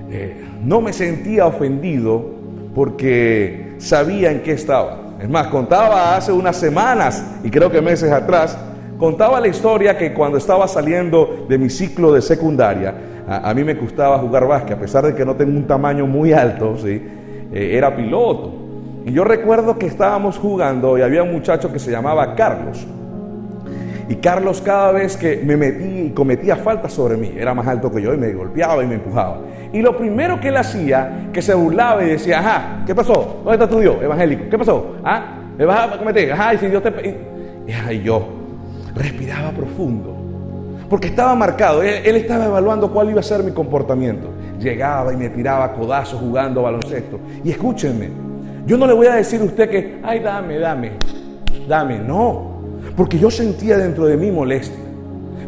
eh, 0.09 0.35
no 0.63 0.79
me 0.79 0.93
sentía 0.93 1.47
ofendido 1.47 2.31
porque 2.73 3.73
sabía 3.77 4.31
en 4.31 4.41
qué 4.41 4.53
estaba. 4.53 5.15
Es 5.21 5.29
más, 5.29 5.47
contaba 5.47 6.15
hace 6.15 6.31
unas 6.31 6.55
semanas 6.55 7.23
y 7.43 7.49
creo 7.49 7.69
que 7.69 7.81
meses 7.81 8.11
atrás, 8.11 8.57
contaba 8.97 9.39
la 9.41 9.47
historia 9.47 9.97
que 9.97 10.13
cuando 10.13 10.37
estaba 10.37 10.67
saliendo 10.67 11.45
de 11.49 11.57
mi 11.57 11.69
ciclo 11.69 12.13
de 12.13 12.21
secundaria, 12.21 12.95
a, 13.27 13.53
mí 13.53 13.63
me 13.63 13.73
gustaba 13.73 14.17
jugar 14.19 14.47
básquet, 14.47 14.77
a 14.77 14.79
pesar 14.79 15.05
de 15.05 15.13
que 15.13 15.25
no 15.25 15.35
tengo 15.35 15.57
un 15.57 15.67
tamaño 15.67 16.07
muy 16.07 16.33
alto, 16.33 16.77
¿sí? 16.77 17.01
Eh, 17.53 17.71
era 17.73 17.95
piloto. 17.95 18.60
Y 19.05 19.13
yo 19.13 19.23
recuerdo 19.23 19.79
que 19.79 19.87
estábamos 19.87 20.37
jugando 20.37 20.97
y 20.97 21.01
había 21.01 21.23
un 21.23 21.31
muchacho 21.31 21.71
que 21.71 21.79
se 21.79 21.91
llamaba 21.91 22.35
Carlos. 22.35 22.85
Y 24.11 24.15
Carlos 24.15 24.61
cada 24.61 24.91
vez 24.91 25.15
que 25.15 25.37
me 25.37 25.55
metí 25.55 26.07
y 26.07 26.09
cometía 26.09 26.57
falta 26.57 26.89
sobre 26.89 27.15
mí, 27.15 27.33
era 27.37 27.53
más 27.53 27.65
alto 27.65 27.89
que 27.89 28.01
yo 28.01 28.13
y 28.13 28.17
me 28.17 28.33
golpeaba 28.33 28.83
y 28.83 28.87
me 28.87 28.95
empujaba. 28.95 29.39
Y 29.71 29.81
lo 29.81 29.97
primero 29.97 30.39
que 30.39 30.49
él 30.49 30.57
hacía, 30.57 31.29
que 31.31 31.41
se 31.41 31.53
burlaba 31.53 32.03
y 32.03 32.07
decía, 32.07 32.39
ajá, 32.39 32.83
¿qué 32.85 32.93
pasó? 32.93 33.39
¿Dónde 33.43 33.53
está 33.53 33.69
tu 33.69 33.79
Dios 33.79 33.95
evangélico? 34.01 34.49
¿Qué 34.49 34.57
pasó? 34.57 34.97
¿Ah? 35.03 35.37
¿Me 35.57 35.65
vas 35.65 35.93
a 35.93 35.97
cometer? 35.97 36.33
Ajá, 36.33 36.53
y 36.53 36.57
si 36.57 36.67
Dios 36.67 36.83
te... 36.83 36.89
Y, 37.89 38.01
yo 38.03 38.27
respiraba 38.93 39.51
profundo. 39.51 40.17
Porque 40.89 41.07
estaba 41.07 41.33
marcado, 41.33 41.81
él, 41.81 42.01
él, 42.03 42.17
estaba 42.17 42.47
evaluando 42.47 42.91
cuál 42.91 43.09
iba 43.11 43.21
a 43.21 43.23
ser 43.23 43.43
mi 43.43 43.51
comportamiento. 43.51 44.27
Llegaba 44.59 45.13
y 45.13 45.15
me 45.15 45.29
tiraba 45.29 45.71
codazos 45.71 46.19
jugando 46.19 46.63
baloncesto. 46.63 47.17
Y 47.45 47.51
escúchenme, 47.51 48.09
yo 48.65 48.77
no 48.77 48.87
le 48.87 48.93
voy 48.93 49.07
a 49.07 49.15
decir 49.15 49.41
a 49.41 49.45
usted 49.45 49.69
que, 49.69 49.99
ay, 50.03 50.19
dame, 50.19 50.59
dame, 50.59 50.91
dame. 51.67 51.99
No, 51.99 52.51
porque 52.95 53.17
yo 53.17 53.31
sentía 53.31 53.77
dentro 53.77 54.05
de 54.05 54.17
mí 54.17 54.31
molestia. 54.31 54.79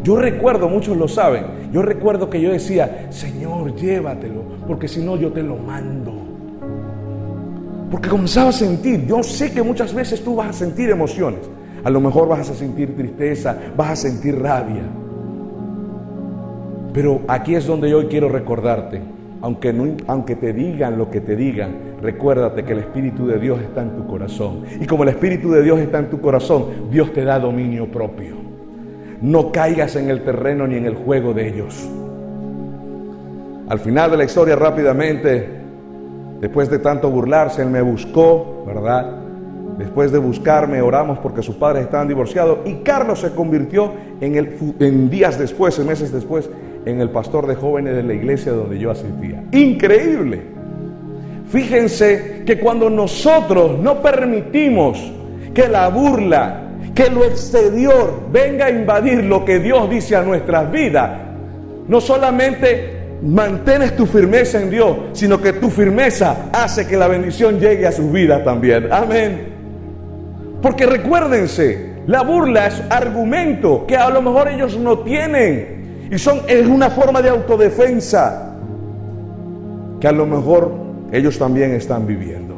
Yo 0.03 0.17
recuerdo, 0.17 0.67
muchos 0.67 0.97
lo 0.97 1.07
saben, 1.07 1.45
yo 1.71 1.81
recuerdo 1.81 2.29
que 2.29 2.41
yo 2.41 2.51
decía, 2.51 3.07
Señor, 3.09 3.75
llévatelo, 3.75 4.43
porque 4.67 4.87
si 4.87 5.01
no 5.01 5.15
yo 5.15 5.31
te 5.31 5.41
lo 5.41 5.55
mando. 5.55 6.13
Porque 7.89 8.09
comenzaba 8.09 8.49
a 8.49 8.53
sentir, 8.53 9.05
yo 9.05 9.23
sé 9.23 9.53
que 9.53 9.61
muchas 9.63 9.93
veces 9.93 10.23
tú 10.23 10.35
vas 10.35 10.49
a 10.49 10.53
sentir 10.53 10.89
emociones. 10.89 11.41
A 11.83 11.89
lo 11.89 12.01
mejor 12.01 12.27
vas 12.27 12.49
a 12.49 12.53
sentir 12.53 12.95
tristeza, 12.95 13.57
vas 13.77 13.91
a 13.91 13.95
sentir 13.95 14.41
rabia. 14.41 14.83
Pero 16.93 17.21
aquí 17.27 17.55
es 17.55 17.65
donde 17.65 17.89
yo 17.89 17.99
hoy 17.99 18.07
quiero 18.07 18.29
recordarte, 18.29 19.01
aunque, 19.43 19.73
no, 19.73 19.97
aunque 20.07 20.37
te 20.37 20.53
digan 20.53 20.97
lo 20.97 21.11
que 21.11 21.19
te 21.19 21.35
digan, 21.35 21.97
recuérdate 22.01 22.63
que 22.63 22.71
el 22.71 22.79
Espíritu 22.79 23.27
de 23.27 23.37
Dios 23.39 23.59
está 23.59 23.81
en 23.81 23.89
tu 23.97 24.07
corazón. 24.07 24.63
Y 24.79 24.87
como 24.87 25.03
el 25.03 25.09
Espíritu 25.09 25.51
de 25.51 25.61
Dios 25.61 25.79
está 25.79 25.99
en 25.99 26.09
tu 26.09 26.21
corazón, 26.21 26.67
Dios 26.89 27.11
te 27.11 27.25
da 27.25 27.39
dominio 27.39 27.91
propio. 27.91 28.37
No 29.21 29.51
caigas 29.51 29.97
en 29.97 30.09
el 30.09 30.23
terreno 30.23 30.65
ni 30.65 30.77
en 30.77 30.85
el 30.85 30.95
juego 30.95 31.33
de 31.33 31.49
ellos. 31.49 31.89
Al 33.67 33.79
final 33.79 34.11
de 34.11 34.17
la 34.17 34.23
historia 34.23 34.55
rápidamente, 34.55 35.45
después 36.39 36.69
de 36.69 36.79
tanto 36.79 37.11
burlarse, 37.11 37.63
él 37.63 37.69
me 37.69 37.81
buscó, 37.81 38.63
¿verdad? 38.65 39.17
Después 39.77 40.13
de 40.13 40.19
buscarme, 40.19 40.81
oramos 40.81 41.19
porque 41.19 41.43
sus 41.43 41.55
padres 41.55 41.83
estaban 41.83 42.07
divorciados 42.07 42.59
y 42.63 42.75
Carlos 42.75 43.19
se 43.19 43.31
convirtió 43.31 43.91
en, 44.21 44.35
el, 44.35 44.57
en 44.79 45.09
días 45.09 45.37
después, 45.37 45.77
en 45.79 45.87
meses 45.87 46.13
después, 46.13 46.49
en 46.85 47.01
el 47.01 47.09
pastor 47.09 47.47
de 47.47 47.55
jóvenes 47.55 47.95
de 47.95 48.03
la 48.03 48.13
iglesia 48.13 48.51
donde 48.51 48.77
yo 48.77 48.91
asistía. 48.91 49.43
Increíble. 49.51 50.41
Fíjense 51.49 52.43
que 52.45 52.59
cuando 52.59 52.89
nosotros 52.89 53.79
no 53.79 54.01
permitimos 54.01 54.99
que 55.53 55.67
la 55.67 55.87
burla, 55.89 56.61
que 56.95 57.09
lo 57.09 57.23
exterior 57.23 58.23
venga 58.31 58.65
a 58.65 58.71
invadir 58.71 59.23
lo 59.23 59.45
que 59.45 59.59
Dios 59.59 59.89
dice 59.89 60.15
a 60.15 60.23
nuestras 60.23 60.71
vidas, 60.71 61.11
no 61.87 62.01
solamente 62.01 63.03
mantienes 63.21 63.95
tu 63.95 64.05
firmeza 64.05 64.61
en 64.61 64.69
Dios, 64.69 64.97
sino 65.13 65.41
que 65.41 65.53
tu 65.53 65.69
firmeza 65.69 66.49
hace 66.51 66.87
que 66.87 66.97
la 66.97 67.07
bendición 67.07 67.59
llegue 67.59 67.87
a 67.87 67.91
sus 67.91 68.11
vidas 68.11 68.43
también. 68.43 68.91
Amén. 68.91 69.53
Porque 70.61 70.85
recuérdense, 70.85 71.93
la 72.07 72.21
burla 72.23 72.67
es 72.67 72.81
argumento 72.89 73.85
que 73.87 73.95
a 73.95 74.09
lo 74.09 74.21
mejor 74.21 74.49
ellos 74.49 74.77
no 74.77 74.99
tienen 74.99 75.82
y 76.13 76.19
son 76.19 76.41
es 76.47 76.67
una 76.67 76.91
forma 76.91 77.23
de 77.23 77.29
autodefensa 77.29 78.53
que 79.99 80.07
a 80.07 80.11
lo 80.11 80.27
mejor 80.27 80.71
ellos 81.11 81.39
también 81.39 81.71
están 81.71 82.05
viviendo. 82.05 82.53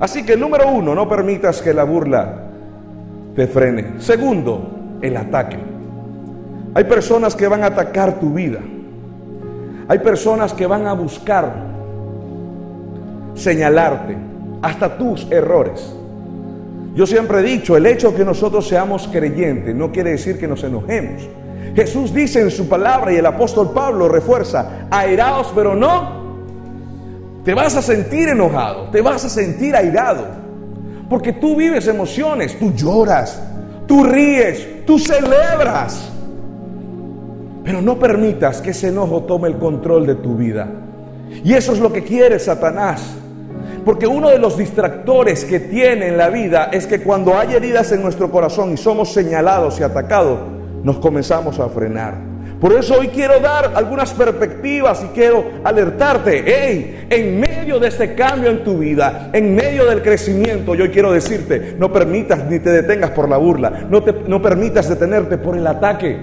Así 0.00 0.24
que 0.24 0.38
número 0.38 0.70
uno, 0.70 0.94
no 0.94 1.06
permitas 1.06 1.60
que 1.60 1.74
la 1.74 1.84
burla 1.84 2.44
te 3.36 3.46
frene. 3.46 4.00
Segundo, 4.00 4.96
el 5.02 5.18
ataque. 5.18 5.58
Hay 6.72 6.84
personas 6.84 7.36
que 7.36 7.46
van 7.46 7.62
a 7.62 7.66
atacar 7.66 8.18
tu 8.18 8.32
vida. 8.32 8.60
Hay 9.86 9.98
personas 9.98 10.54
que 10.54 10.66
van 10.66 10.86
a 10.86 10.94
buscar 10.94 11.52
señalarte 13.34 14.16
hasta 14.62 14.96
tus 14.96 15.30
errores. 15.30 15.94
Yo 16.94 17.06
siempre 17.06 17.40
he 17.40 17.42
dicho, 17.42 17.76
el 17.76 17.84
hecho 17.84 18.14
que 18.14 18.24
nosotros 18.24 18.66
seamos 18.66 19.08
creyentes 19.08 19.74
no 19.74 19.92
quiere 19.92 20.12
decir 20.12 20.38
que 20.38 20.48
nos 20.48 20.64
enojemos. 20.64 21.28
Jesús 21.74 22.14
dice 22.14 22.40
en 22.40 22.50
su 22.50 22.68
palabra 22.68 23.12
y 23.12 23.16
el 23.16 23.26
apóstol 23.26 23.72
Pablo 23.72 24.08
refuerza, 24.08 24.86
airaos 24.90 25.52
pero 25.54 25.74
no. 25.74 26.22
Te 27.44 27.52
vas 27.52 27.76
a 27.76 27.82
sentir 27.82 28.28
enojado, 28.28 28.88
te 28.90 29.02
vas 29.02 29.24
a 29.24 29.28
sentir 29.28 29.74
airado. 29.74 30.24
Porque 31.10 31.32
tú 31.32 31.56
vives 31.56 31.86
emociones, 31.86 32.58
tú 32.58 32.72
lloras, 32.72 33.42
tú 33.86 34.04
ríes, 34.04 34.86
tú 34.86 34.98
celebras. 34.98 36.10
Pero 37.64 37.82
no 37.82 37.98
permitas 37.98 38.60
que 38.60 38.70
ese 38.70 38.88
enojo 38.88 39.24
tome 39.24 39.48
el 39.48 39.58
control 39.58 40.06
de 40.06 40.14
tu 40.14 40.36
vida. 40.36 40.68
Y 41.42 41.54
eso 41.54 41.72
es 41.72 41.80
lo 41.80 41.92
que 41.92 42.02
quiere 42.02 42.38
Satanás. 42.38 43.02
Porque 43.84 44.06
uno 44.06 44.30
de 44.30 44.38
los 44.38 44.56
distractores 44.56 45.44
que 45.44 45.60
tiene 45.60 46.08
en 46.08 46.16
la 46.16 46.30
vida 46.30 46.70
es 46.72 46.86
que 46.86 47.02
cuando 47.02 47.36
hay 47.36 47.54
heridas 47.54 47.92
en 47.92 48.02
nuestro 48.02 48.30
corazón 48.30 48.72
y 48.72 48.76
somos 48.76 49.12
señalados 49.12 49.78
y 49.80 49.82
atacados, 49.82 50.53
nos 50.84 50.98
comenzamos 50.98 51.58
a 51.58 51.68
frenar. 51.68 52.34
Por 52.60 52.72
eso 52.72 52.98
hoy 52.98 53.08
quiero 53.08 53.40
dar 53.40 53.72
algunas 53.74 54.12
perspectivas 54.14 55.04
y 55.04 55.08
quiero 55.08 55.44
alertarte, 55.64 56.44
hey, 56.46 57.06
en 57.10 57.40
medio 57.40 57.78
de 57.78 57.88
este 57.88 58.14
cambio 58.14 58.50
en 58.50 58.62
tu 58.62 58.78
vida, 58.78 59.30
en 59.32 59.54
medio 59.54 59.86
del 59.86 60.02
crecimiento, 60.02 60.74
yo 60.74 60.90
quiero 60.90 61.12
decirte, 61.12 61.74
no 61.78 61.92
permitas 61.92 62.44
ni 62.48 62.60
te 62.60 62.70
detengas 62.70 63.10
por 63.10 63.28
la 63.28 63.36
burla, 63.36 63.86
no, 63.90 64.02
te, 64.02 64.14
no 64.28 64.40
permitas 64.40 64.88
detenerte 64.88 65.36
por 65.36 65.58
el 65.58 65.66
ataque. 65.66 66.16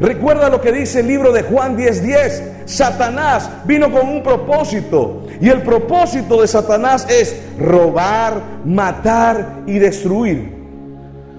Recuerda 0.00 0.48
lo 0.48 0.60
que 0.60 0.72
dice 0.72 1.00
el 1.00 1.08
libro 1.08 1.32
de 1.32 1.42
Juan 1.42 1.76
10:10. 1.76 2.02
10. 2.02 2.42
Satanás 2.66 3.50
vino 3.64 3.90
con 3.90 4.08
un 4.08 4.22
propósito. 4.22 5.26
Y 5.40 5.48
el 5.48 5.62
propósito 5.62 6.40
de 6.40 6.48
Satanás 6.48 7.06
es 7.08 7.40
robar, 7.58 8.42
matar 8.64 9.62
y 9.66 9.78
destruir. 9.78 10.52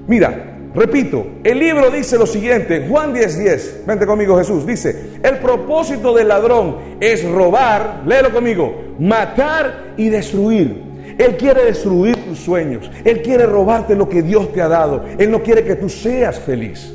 Mira, 0.08 0.49
Repito, 0.74 1.26
el 1.44 1.58
libro 1.58 1.90
dice 1.90 2.18
lo 2.18 2.28
siguiente, 2.28 2.86
Juan 2.88 3.12
10:10, 3.14 3.38
10, 3.38 3.84
vente 3.88 4.06
conmigo 4.06 4.38
Jesús, 4.38 4.68
dice, 4.68 5.20
el 5.24 5.40
propósito 5.40 6.14
del 6.14 6.28
ladrón 6.28 6.78
es 7.00 7.28
robar, 7.28 8.04
léelo 8.06 8.32
conmigo, 8.32 8.76
matar 9.00 9.94
y 9.98 10.10
destruir. 10.10 10.90
Él 11.18 11.36
quiere 11.38 11.66
destruir 11.66 12.16
tus 12.24 12.40
sueños, 12.40 12.90
Él 13.04 13.22
quiere 13.24 13.46
robarte 13.48 13.96
lo 13.96 14.08
que 14.08 14.22
Dios 14.22 14.54
te 14.54 14.62
ha 14.62 14.68
dado, 14.68 15.04
Él 15.18 15.32
no 15.32 15.42
quiere 15.42 15.64
que 15.64 15.76
tú 15.76 15.90
seas 15.90 16.40
feliz. 16.40 16.94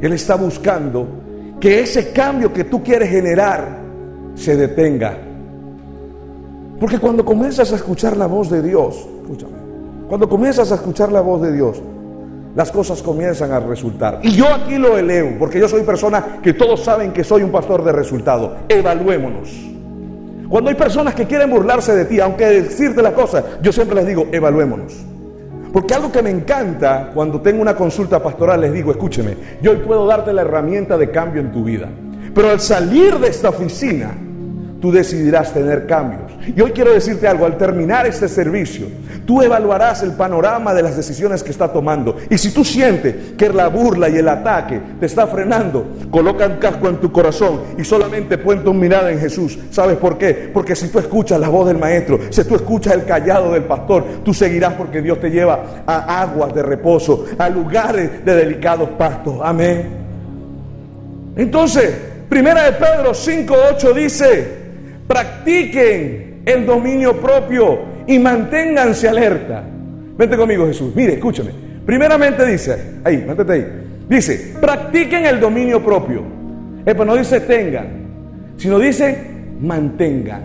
Él 0.00 0.12
está 0.12 0.36
buscando 0.36 1.06
que 1.58 1.80
ese 1.80 2.12
cambio 2.12 2.52
que 2.52 2.64
tú 2.64 2.84
quieres 2.84 3.10
generar 3.10 3.78
se 4.36 4.56
detenga. 4.56 5.18
Porque 6.78 6.98
cuando 6.98 7.24
comienzas 7.24 7.72
a 7.72 7.76
escuchar 7.76 8.16
la 8.16 8.26
voz 8.26 8.48
de 8.50 8.62
Dios, 8.62 9.08
escúchame, 9.22 9.54
cuando 10.08 10.28
comienzas 10.28 10.70
a 10.70 10.76
escuchar 10.76 11.10
la 11.10 11.20
voz 11.20 11.42
de 11.42 11.52
Dios, 11.52 11.82
las 12.56 12.72
cosas 12.72 13.02
comienzan 13.02 13.52
a 13.52 13.60
resultar. 13.60 14.20
Y 14.22 14.32
yo 14.32 14.46
aquí 14.52 14.76
lo 14.76 14.96
elevo, 14.96 15.32
porque 15.38 15.60
yo 15.60 15.68
soy 15.68 15.82
persona 15.82 16.40
que 16.42 16.54
todos 16.54 16.82
saben 16.82 17.12
que 17.12 17.22
soy 17.22 17.42
un 17.42 17.52
pastor 17.52 17.84
de 17.84 17.92
resultado. 17.92 18.56
Evaluémonos. 18.68 19.50
Cuando 20.48 20.70
hay 20.70 20.76
personas 20.76 21.14
que 21.14 21.26
quieren 21.26 21.50
burlarse 21.50 21.94
de 21.94 22.06
ti, 22.06 22.18
aunque 22.18 22.46
decirte 22.46 23.02
la 23.02 23.12
cosa, 23.12 23.44
yo 23.60 23.72
siempre 23.72 23.96
les 23.96 24.06
digo, 24.06 24.28
evaluémonos. 24.32 24.94
Porque 25.70 25.92
algo 25.92 26.10
que 26.10 26.22
me 26.22 26.30
encanta 26.30 27.10
cuando 27.12 27.42
tengo 27.42 27.60
una 27.60 27.76
consulta 27.76 28.22
pastoral, 28.22 28.62
les 28.62 28.72
digo, 28.72 28.90
escúcheme, 28.90 29.36
yo 29.60 29.72
hoy 29.72 29.78
puedo 29.78 30.06
darte 30.06 30.32
la 30.32 30.40
herramienta 30.40 30.96
de 30.96 31.10
cambio 31.10 31.42
en 31.42 31.52
tu 31.52 31.62
vida. 31.62 31.90
Pero 32.34 32.48
al 32.48 32.60
salir 32.60 33.18
de 33.18 33.28
esta 33.28 33.50
oficina, 33.50 34.16
tú 34.80 34.90
decidirás 34.90 35.52
tener 35.52 35.86
cambios. 35.86 36.32
Y 36.56 36.58
hoy 36.60 36.70
quiero 36.70 36.92
decirte 36.92 37.28
algo, 37.28 37.44
al 37.44 37.58
terminar 37.58 38.06
este 38.06 38.28
servicio, 38.28 38.86
tú 39.26 39.42
evaluarás 39.42 40.02
el 40.02 40.12
panorama 40.12 40.72
de 40.72 40.82
las 40.82 40.96
decisiones 40.96 41.42
que 41.42 41.50
está 41.50 41.72
tomando. 41.72 42.16
Y 42.30 42.38
si 42.38 42.52
tú 42.52 42.64
sientes 42.64 43.34
que 43.36 43.48
la 43.48 43.68
burla 43.68 44.08
y 44.08 44.16
el 44.16 44.28
ataque 44.28 44.80
te 44.98 45.06
está 45.06 45.26
frenando, 45.26 45.84
coloca 46.10 46.46
un 46.46 46.56
casco 46.56 46.88
en 46.88 46.96
tu 46.96 47.12
corazón 47.12 47.60
y 47.76 47.84
solamente 47.84 48.38
pon 48.38 48.64
tu 48.64 48.72
mirada 48.72 49.10
en 49.10 49.18
Jesús. 49.18 49.58
¿Sabes 49.70 49.96
por 49.96 50.16
qué? 50.16 50.50
Porque 50.52 50.76
si 50.76 50.88
tú 50.88 50.98
escuchas 50.98 51.40
la 51.40 51.48
voz 51.48 51.66
del 51.66 51.78
maestro, 51.78 52.18
si 52.30 52.44
tú 52.44 52.54
escuchas 52.54 52.94
el 52.94 53.04
callado 53.04 53.52
del 53.52 53.64
pastor, 53.64 54.04
tú 54.24 54.32
seguirás 54.32 54.74
porque 54.74 55.02
Dios 55.02 55.20
te 55.20 55.30
lleva 55.30 55.82
a 55.86 56.22
aguas 56.22 56.54
de 56.54 56.62
reposo, 56.62 57.26
a 57.36 57.48
lugares 57.48 58.24
de 58.24 58.34
delicados 58.34 58.90
pastos. 58.90 59.36
Amén. 59.42 60.06
Entonces, 61.36 61.94
Primera 62.28 62.64
de 62.64 62.72
Pedro 62.72 63.12
5.8 63.12 63.94
dice, 63.94 64.48
practiquen 65.06 66.42
el 66.44 66.66
dominio 66.66 67.20
propio 67.20 67.95
y 68.06 68.18
manténganse 68.18 69.08
alerta. 69.08 69.62
Vente 70.16 70.36
conmigo 70.36 70.66
Jesús, 70.66 70.94
mire, 70.94 71.14
escúchame. 71.14 71.50
Primeramente 71.84 72.44
dice, 72.46 73.00
ahí, 73.04 73.24
mantente 73.26 73.52
ahí, 73.52 73.66
dice, 74.08 74.54
practiquen 74.60 75.26
el 75.26 75.38
dominio 75.38 75.82
propio. 75.84 76.22
Epa, 76.84 77.04
no 77.04 77.16
dice 77.16 77.40
tengan, 77.40 77.86
sino 78.56 78.78
dice 78.78 79.18
mantengan, 79.60 80.42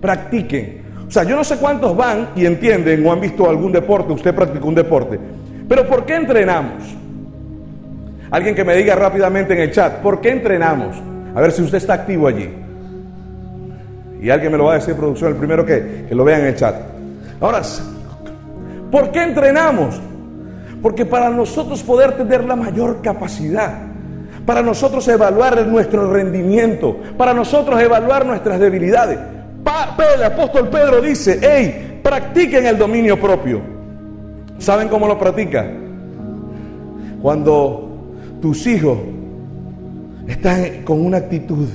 practiquen. 0.00 0.80
O 1.06 1.10
sea, 1.10 1.24
yo 1.24 1.34
no 1.36 1.44
sé 1.44 1.56
cuántos 1.56 1.96
van 1.96 2.30
y 2.36 2.46
entienden 2.46 3.04
o 3.04 3.12
han 3.12 3.20
visto 3.20 3.48
algún 3.48 3.72
deporte, 3.72 4.12
usted 4.12 4.34
practicó 4.34 4.68
un 4.68 4.74
deporte, 4.74 5.18
pero 5.68 5.86
¿por 5.86 6.04
qué 6.04 6.14
entrenamos? 6.14 6.96
Alguien 8.30 8.54
que 8.54 8.64
me 8.64 8.76
diga 8.76 8.94
rápidamente 8.94 9.54
en 9.54 9.60
el 9.60 9.72
chat, 9.72 10.00
¿por 10.00 10.20
qué 10.20 10.30
entrenamos? 10.30 10.96
A 11.34 11.40
ver 11.40 11.50
si 11.52 11.62
usted 11.62 11.78
está 11.78 11.94
activo 11.94 12.28
allí. 12.28 12.48
Y 14.22 14.30
alguien 14.30 14.52
me 14.52 14.58
lo 14.58 14.64
va 14.64 14.72
a 14.72 14.74
decir, 14.76 14.94
producción, 14.94 15.32
el 15.32 15.36
primero 15.36 15.64
que, 15.64 16.04
que 16.08 16.14
lo 16.14 16.24
vea 16.24 16.38
en 16.38 16.46
el 16.46 16.54
chat. 16.54 16.76
Ahora, 17.40 17.62
¿por 18.90 19.10
qué 19.10 19.22
entrenamos? 19.22 19.98
Porque 20.82 21.06
para 21.06 21.30
nosotros 21.30 21.82
poder 21.82 22.16
tener 22.16 22.44
la 22.44 22.56
mayor 22.56 23.00
capacidad, 23.02 23.78
para 24.44 24.62
nosotros 24.62 25.06
evaluar 25.08 25.66
nuestro 25.66 26.12
rendimiento, 26.12 26.96
para 27.16 27.32
nosotros 27.32 27.80
evaluar 27.80 28.26
nuestras 28.26 28.58
debilidades. 28.58 29.18
el 30.14 30.24
apóstol 30.24 30.68
Pedro 30.68 31.00
dice, 31.00 31.38
hey, 31.42 32.00
practiquen 32.02 32.66
el 32.66 32.76
dominio 32.76 33.18
propio. 33.20 33.60
¿Saben 34.58 34.88
cómo 34.88 35.06
lo 35.06 35.18
practica? 35.18 35.66
Cuando 37.22 37.88
tus 38.42 38.66
hijos 38.66 38.98
están 40.26 40.82
con 40.84 41.04
una 41.04 41.18
actitud, 41.18 41.68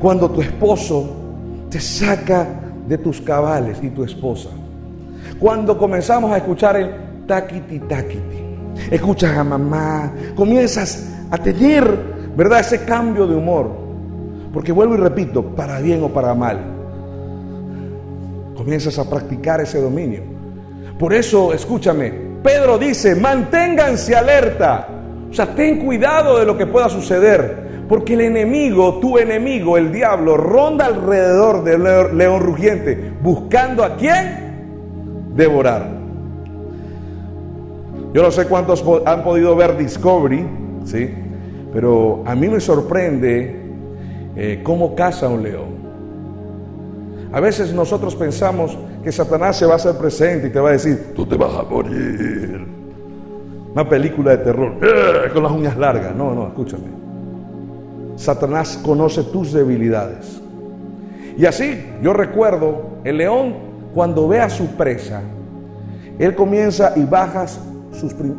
cuando 0.00 0.30
tu 0.30 0.42
esposo 0.42 1.08
te 1.70 1.80
saca 1.80 2.46
de 2.86 2.98
tus 2.98 3.20
cabales 3.20 3.78
y 3.82 3.90
tu 3.90 4.04
esposa. 4.04 4.50
Cuando 5.38 5.76
comenzamos 5.76 6.32
a 6.32 6.38
escuchar 6.38 6.76
el 6.76 6.90
taquiti 7.26 7.80
taquiti, 7.80 8.44
escuchas 8.90 9.36
a 9.36 9.44
mamá, 9.44 10.12
comienzas 10.34 11.12
a 11.30 11.38
tener, 11.38 11.84
¿verdad?, 12.36 12.60
ese 12.60 12.84
cambio 12.84 13.26
de 13.26 13.34
humor. 13.34 13.70
Porque 14.52 14.72
vuelvo 14.72 14.94
y 14.94 14.98
repito, 14.98 15.44
para 15.44 15.80
bien 15.80 16.02
o 16.02 16.08
para 16.08 16.34
mal, 16.34 16.58
comienzas 18.56 18.98
a 18.98 19.08
practicar 19.08 19.60
ese 19.60 19.80
dominio. 19.80 20.22
Por 20.98 21.12
eso, 21.12 21.52
escúchame, 21.52 22.26
Pedro 22.42 22.78
dice, 22.78 23.14
manténganse 23.14 24.14
alerta. 24.16 24.88
O 25.30 25.34
sea, 25.34 25.54
ten 25.54 25.84
cuidado 25.84 26.38
de 26.38 26.46
lo 26.46 26.56
que 26.56 26.66
pueda 26.66 26.88
suceder. 26.88 27.65
Porque 27.88 28.14
el 28.14 28.22
enemigo, 28.22 28.98
tu 29.00 29.18
enemigo, 29.18 29.76
el 29.76 29.92
diablo, 29.92 30.36
ronda 30.36 30.86
alrededor 30.86 31.62
del 31.62 31.84
león 32.16 32.40
rugiente, 32.40 33.12
buscando 33.22 33.84
a 33.84 33.96
quién 33.96 35.34
devorar. 35.34 35.88
Yo 38.12 38.22
no 38.22 38.30
sé 38.30 38.46
cuántos 38.46 38.84
han 39.04 39.22
podido 39.22 39.54
ver 39.54 39.76
Discovery, 39.76 40.46
¿sí? 40.84 41.10
pero 41.72 42.22
a 42.24 42.34
mí 42.34 42.48
me 42.48 42.58
sorprende 42.58 43.60
eh, 44.34 44.60
cómo 44.62 44.94
caza 44.94 45.28
un 45.28 45.42
león. 45.42 45.76
A 47.32 47.40
veces 47.40 47.74
nosotros 47.74 48.16
pensamos 48.16 48.78
que 49.04 49.12
Satanás 49.12 49.58
se 49.58 49.66
va 49.66 49.74
a 49.74 49.76
hacer 49.76 49.96
presente 49.96 50.46
y 50.46 50.50
te 50.50 50.58
va 50.58 50.70
a 50.70 50.72
decir, 50.72 51.12
tú 51.14 51.26
te 51.26 51.36
vas 51.36 51.54
a 51.54 51.62
morir. 51.64 52.66
Una 53.74 53.86
película 53.86 54.30
de 54.30 54.38
terror, 54.38 54.72
¡eh! 54.80 55.30
con 55.32 55.42
las 55.42 55.52
uñas 55.52 55.76
largas. 55.76 56.16
No, 56.16 56.34
no, 56.34 56.46
escúchame. 56.46 57.05
Satanás 58.16 58.80
conoce 58.82 59.22
tus 59.22 59.52
debilidades. 59.52 60.40
Y 61.36 61.44
así, 61.44 61.84
yo 62.02 62.12
recuerdo, 62.12 62.82
el 63.04 63.18
león 63.18 63.54
cuando 63.94 64.26
ve 64.26 64.40
a 64.40 64.50
su 64.50 64.66
presa, 64.68 65.22
él 66.18 66.34
comienza 66.34 66.94
y 66.96 67.04
baja 67.04 67.46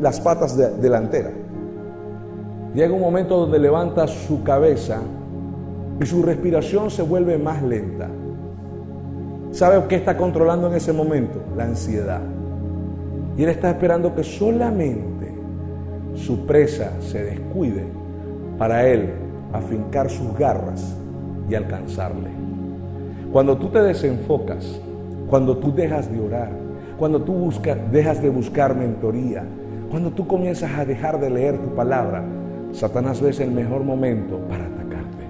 las 0.02 0.20
patas 0.20 0.58
delanteras. 0.82 1.34
Llega 2.74 2.94
un 2.94 3.02
momento 3.02 3.38
donde 3.38 3.60
levanta 3.60 4.08
su 4.08 4.44
cabeza 4.44 5.00
y 6.00 6.06
su 6.06 6.22
respiración 6.24 6.92
se 6.92 7.02
vuelve 7.04 7.38
más 7.38 7.62
lenta. 7.63 8.08
¿Sabe 9.52 9.84
qué 9.88 9.96
está 9.96 10.18
controlando 10.18 10.68
en 10.68 10.74
ese 10.74 10.94
momento? 10.94 11.40
La 11.56 11.63
ansiedad. 11.63 12.22
Y 13.38 13.44
él 13.44 13.50
está 13.50 13.70
esperando 13.70 14.13
que 14.13 14.24
solamente 14.24 15.34
su 16.16 16.46
presa 16.46 16.94
se 17.00 17.24
descuide 17.24 17.86
para 18.58 18.88
él 18.88 19.27
afincar 19.54 20.10
sus 20.10 20.38
garras 20.38 20.96
y 21.50 21.56
alcanzarle. 21.56 22.30
Cuando 23.32 23.58
tú 23.58 23.70
te 23.70 23.82
desenfocas, 23.82 24.80
cuando 25.30 25.58
tú 25.58 25.74
dejas 25.74 26.12
de 26.12 26.20
orar, 26.20 26.52
cuando 26.98 27.22
tú 27.22 27.52
dejas 27.92 28.22
de 28.22 28.30
buscar 28.30 28.76
mentoría, 28.76 29.44
cuando 29.90 30.12
tú 30.12 30.28
comienzas 30.28 30.72
a 30.78 30.86
dejar 30.86 31.20
de 31.20 31.30
leer 31.30 31.58
tu 31.58 31.76
palabra, 31.76 32.24
Satanás 32.74 33.22
ve 33.22 33.30
el 33.30 33.52
mejor 33.52 33.84
momento 33.84 34.40
para 34.50 34.66
atacarte 34.66 35.26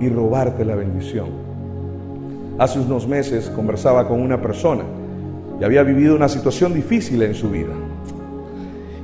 y 0.00 0.08
robarte 0.08 0.64
la 0.64 0.74
bendición. 0.74 1.28
Hace 2.58 2.80
unos 2.80 3.08
meses 3.08 3.50
conversaba 3.50 4.06
con 4.06 4.20
una 4.20 4.40
persona 4.40 4.84
y 5.60 5.64
había 5.64 5.82
vivido 5.82 6.14
una 6.14 6.28
situación 6.28 6.74
difícil 6.74 7.22
en 7.22 7.34
su 7.34 7.50
vida. 7.50 7.72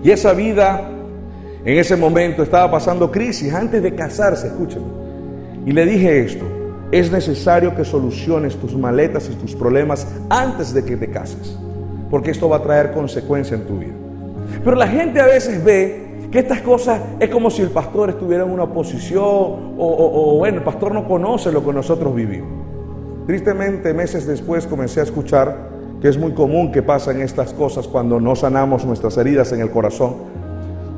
Y 0.02 0.10
esa 0.10 0.32
vida 0.32 0.88
en 1.68 1.76
ese 1.76 1.96
momento 1.96 2.42
estaba 2.42 2.70
pasando 2.70 3.12
crisis 3.12 3.52
antes 3.52 3.82
de 3.82 3.94
casarse, 3.94 4.46
escúchame. 4.46 4.86
Y 5.66 5.72
le 5.72 5.84
dije 5.84 6.20
esto, 6.20 6.46
es 6.90 7.12
necesario 7.12 7.76
que 7.76 7.84
soluciones 7.84 8.56
tus 8.56 8.74
maletas 8.74 9.28
y 9.28 9.34
tus 9.34 9.54
problemas 9.54 10.06
antes 10.30 10.72
de 10.72 10.82
que 10.82 10.96
te 10.96 11.10
cases, 11.10 11.58
porque 12.10 12.30
esto 12.30 12.48
va 12.48 12.56
a 12.56 12.62
traer 12.62 12.92
consecuencia 12.92 13.54
en 13.54 13.66
tu 13.66 13.80
vida. 13.80 13.92
Pero 14.64 14.76
la 14.76 14.88
gente 14.88 15.20
a 15.20 15.26
veces 15.26 15.62
ve 15.62 16.28
que 16.32 16.38
estas 16.38 16.62
cosas 16.62 17.02
es 17.20 17.28
como 17.28 17.50
si 17.50 17.60
el 17.60 17.68
pastor 17.68 18.08
estuviera 18.08 18.44
en 18.44 18.50
una 18.50 18.72
posición 18.72 19.20
o, 19.20 19.74
o 19.76 20.38
bueno, 20.38 20.56
el 20.56 20.64
pastor 20.64 20.94
no 20.94 21.06
conoce 21.06 21.52
lo 21.52 21.62
que 21.62 21.74
nosotros 21.74 22.14
vivimos. 22.14 22.48
Tristemente, 23.26 23.92
meses 23.92 24.26
después 24.26 24.66
comencé 24.66 25.00
a 25.00 25.02
escuchar 25.02 25.68
que 26.00 26.08
es 26.08 26.16
muy 26.16 26.32
común 26.32 26.72
que 26.72 26.80
pasen 26.80 27.20
estas 27.20 27.52
cosas 27.52 27.86
cuando 27.86 28.18
no 28.20 28.34
sanamos 28.36 28.86
nuestras 28.86 29.18
heridas 29.18 29.52
en 29.52 29.60
el 29.60 29.70
corazón 29.70 30.38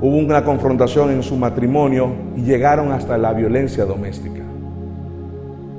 hubo 0.00 0.16
una 0.16 0.44
confrontación 0.44 1.10
en 1.10 1.22
su 1.22 1.36
matrimonio 1.36 2.10
y 2.36 2.42
llegaron 2.42 2.90
hasta 2.92 3.18
la 3.18 3.32
violencia 3.32 3.84
doméstica. 3.84 4.40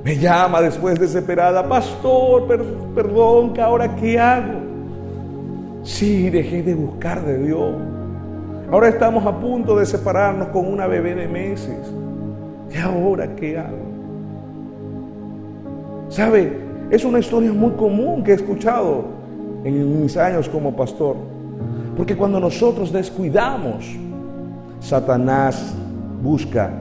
Me 0.03 0.17
llama 0.17 0.62
después 0.62 0.99
desesperada, 0.99 1.67
pastor, 1.67 2.47
perdón, 2.95 3.53
que 3.53 3.62
ahora 3.62 3.95
qué 3.95 4.19
hago. 4.19 4.60
Sí, 5.84 6.29
dejé 6.29 6.63
de 6.63 6.73
buscar 6.73 7.23
de 7.23 7.38
Dios. 7.38 7.75
Ahora 8.71 8.88
estamos 8.89 9.25
a 9.25 9.39
punto 9.39 9.75
de 9.75 9.86
separarnos 9.86 10.47
con 10.49 10.65
una 10.65 10.88
bebé 10.88 11.13
de 11.13 11.27
meses. 11.27 11.93
¿Y 12.73 12.77
ahora 12.77 13.36
qué 13.36 13.57
hago? 13.57 13.91
¿Sabe? 16.10 16.57
Es 16.89 17.03
una 17.05 17.19
historia 17.19 17.51
muy 17.53 17.71
común 17.71 18.23
que 18.23 18.31
he 18.31 18.36
escuchado 18.36 19.05
en 19.63 20.01
mis 20.01 20.17
años 20.17 20.49
como 20.49 20.75
pastor. 20.75 21.15
Porque 21.95 22.15
cuando 22.15 22.39
nosotros 22.39 22.91
descuidamos 22.91 23.86
Satanás 24.82 25.74
busca 26.24 26.72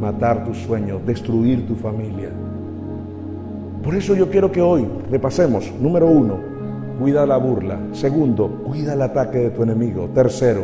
matar 0.00 0.44
tus 0.44 0.58
sueños, 0.58 1.04
destruir 1.04 1.66
tu 1.66 1.74
familia. 1.74 2.30
Por 3.82 3.94
eso 3.94 4.14
yo 4.14 4.30
quiero 4.30 4.50
que 4.50 4.62
hoy 4.62 4.86
repasemos, 5.10 5.72
número 5.80 6.06
uno, 6.06 6.38
cuida 7.00 7.26
la 7.26 7.36
burla. 7.36 7.78
Segundo, 7.92 8.62
cuida 8.64 8.94
el 8.94 9.02
ataque 9.02 9.38
de 9.38 9.50
tu 9.50 9.64
enemigo. 9.64 10.08
Tercero, 10.14 10.62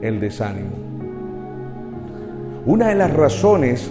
el 0.00 0.20
desánimo. 0.20 0.70
Una 2.64 2.88
de 2.88 2.94
las 2.94 3.12
razones 3.12 3.90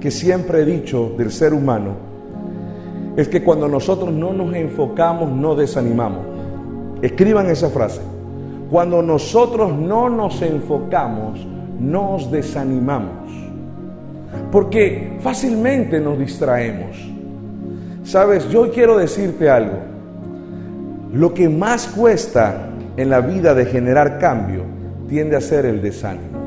que 0.00 0.10
siempre 0.10 0.60
he 0.60 0.64
dicho 0.66 1.14
del 1.16 1.32
ser 1.32 1.54
humano 1.54 1.92
es 3.16 3.26
que 3.26 3.42
cuando 3.42 3.68
nosotros 3.68 4.12
no 4.12 4.32
nos 4.32 4.54
enfocamos, 4.54 5.30
no 5.30 5.54
desanimamos. 5.54 6.20
Escriban 7.02 7.48
esa 7.48 7.70
frase. 7.70 8.00
Cuando 8.70 9.02
nosotros 9.02 9.72
no 9.72 10.10
nos 10.10 10.42
enfocamos, 10.42 11.46
nos 11.80 12.30
desanimamos. 12.30 13.32
Porque 14.52 15.16
fácilmente 15.20 16.00
nos 16.00 16.18
distraemos. 16.18 16.96
Sabes, 18.04 18.48
yo 18.50 18.70
quiero 18.70 18.98
decirte 18.98 19.48
algo. 19.48 19.78
Lo 21.12 21.32
que 21.32 21.48
más 21.48 21.86
cuesta 21.86 22.68
en 22.96 23.08
la 23.08 23.20
vida 23.20 23.54
de 23.54 23.64
generar 23.64 24.18
cambio 24.18 24.62
tiende 25.08 25.36
a 25.36 25.40
ser 25.40 25.64
el 25.64 25.80
desánimo. 25.80 26.38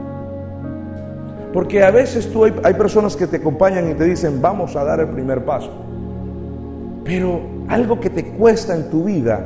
Porque 1.53 1.83
a 1.83 1.91
veces 1.91 2.31
tú 2.31 2.45
hay, 2.45 2.53
hay, 2.63 2.75
personas 2.75 3.15
que 3.15 3.25
te 3.25 3.37
acompañan 3.37 3.89
y 3.89 3.93
te 3.95 4.05
dicen, 4.05 4.41
vamos 4.41 4.75
a 4.75 4.83
dar 4.83 4.99
el 4.99 5.07
primer 5.07 5.43
paso. 5.43 5.71
Pero 7.03 7.41
algo 7.67 7.99
que 7.99 8.09
te 8.09 8.25
cuesta 8.25 8.75
en 8.75 8.89
tu 8.89 9.05
vida 9.05 9.45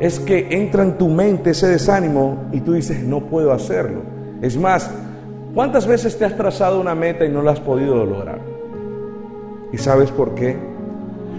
es 0.00 0.18
que 0.20 0.48
entra 0.50 0.82
en 0.82 0.98
tu 0.98 1.08
mente 1.08 1.50
ese 1.50 1.68
desánimo 1.68 2.44
y 2.52 2.60
tú 2.60 2.72
dices, 2.72 3.02
no 3.02 3.20
puedo 3.20 3.52
hacerlo. 3.52 4.02
Es 4.42 4.56
más, 4.56 4.90
¿cuántas 5.54 5.86
veces 5.86 6.18
te 6.18 6.24
has 6.24 6.36
trazado 6.36 6.80
una 6.80 6.94
meta 6.94 7.24
y 7.24 7.28
no 7.28 7.42
la 7.42 7.52
has 7.52 7.60
podido 7.60 8.04
lograr? 8.04 8.40
¿Y 9.72 9.78
sabes 9.78 10.10
por 10.10 10.34
qué? 10.34 10.56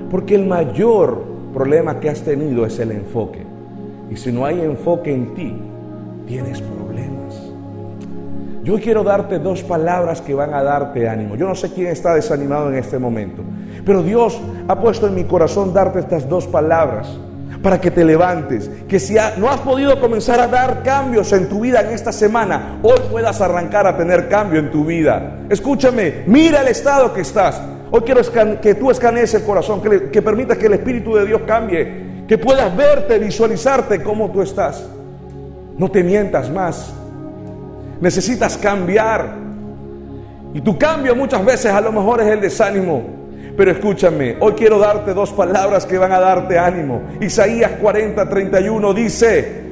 Porque 0.10 0.36
el 0.36 0.46
mayor 0.46 1.24
problema 1.54 2.00
que 2.00 2.10
has 2.10 2.22
tenido 2.22 2.66
es 2.66 2.80
el 2.80 2.92
enfoque. 2.92 3.46
Y 4.10 4.16
si 4.18 4.32
no 4.32 4.46
hay 4.46 4.62
enfoque 4.62 5.14
en 5.14 5.34
ti, 5.34 5.56
tienes 6.28 6.62
problemas. 6.62 7.42
Yo 8.64 8.80
quiero 8.80 9.04
darte 9.04 9.38
dos 9.38 9.64
palabras 9.64 10.22
que 10.22 10.34
van 10.34 10.54
a 10.54 10.64
darte 10.64 11.08
ánimo. 11.08 11.36
Yo 11.36 11.48
no 11.48 11.56
sé 11.56 11.72
quién 11.72 11.88
está 11.88 12.16
desanimado 12.16 12.70
en 12.70 12.76
este 12.76 12.98
momento, 12.98 13.44
pero 13.86 14.02
Dios 14.02 14.40
ha 14.68 14.80
puesto 14.80 15.08
en 15.08 15.16
mi 15.16 15.26
corazón 15.26 15.74
darte 15.74 16.00
estas 16.00 16.28
dos 16.28 16.48
palabras 16.48 17.20
para 17.66 17.82
que 17.82 17.90
te 17.90 18.06
levantes, 18.06 18.70
que 18.88 19.00
si 19.00 19.16
no 19.38 19.50
has 19.50 19.60
podido 19.62 20.00
comenzar 20.00 20.40
a 20.40 20.46
dar 20.46 20.84
cambios 20.84 21.34
en 21.34 21.50
tu 21.50 21.62
vida 21.62 21.82
en 21.82 21.94
esta 21.94 22.12
semana, 22.12 22.78
hoy 22.84 23.00
puedas 23.10 23.42
arrancar 23.42 23.88
a 23.88 23.98
tener 23.98 24.30
cambio 24.30 24.60
en 24.60 24.70
tu 24.70 24.86
vida. 24.86 25.40
Escúchame, 25.50 26.26
mira 26.28 26.62
el 26.62 26.68
estado 26.68 27.12
que 27.12 27.22
estás. 27.22 27.60
Hoy 27.90 28.02
quiero 28.02 28.22
que 28.62 28.76
tú 28.76 28.92
escanees 28.92 29.34
el 29.34 29.42
corazón, 29.42 29.82
que, 29.82 30.12
que 30.12 30.22
permitas 30.22 30.60
que 30.60 30.68
el 30.68 30.74
Espíritu 30.74 31.16
de 31.16 31.26
Dios 31.26 31.42
cambie, 31.48 32.26
que 32.28 32.38
puedas 32.38 32.78
verte, 32.78 33.18
visualizarte 33.18 34.04
cómo 34.04 34.30
tú 34.30 34.44
estás. 34.44 34.86
No 35.76 35.90
te 35.90 36.04
mientas 36.04 36.52
más. 36.52 36.94
Necesitas 38.00 38.60
cambiar. 38.60 39.38
Y 40.54 40.62
tu 40.62 40.78
cambio 40.78 41.16
muchas 41.16 41.44
veces 41.44 41.72
a 41.72 41.82
lo 41.82 41.92
mejor 41.92 42.22
es 42.22 42.28
el 42.28 42.42
desánimo. 42.42 43.15
Pero 43.58 43.72
escúchame, 43.72 44.36
hoy 44.40 44.54
quiero 44.54 44.78
darte 44.80 45.14
dos 45.14 45.32
palabras 45.32 45.86
que 45.86 45.98
van 45.98 46.12
a 46.12 46.20
darte 46.20 46.60
ánimo. 46.60 47.02
Isaías 47.22 47.72
40, 47.82 48.28
31 48.28 48.94
dice, 48.94 49.64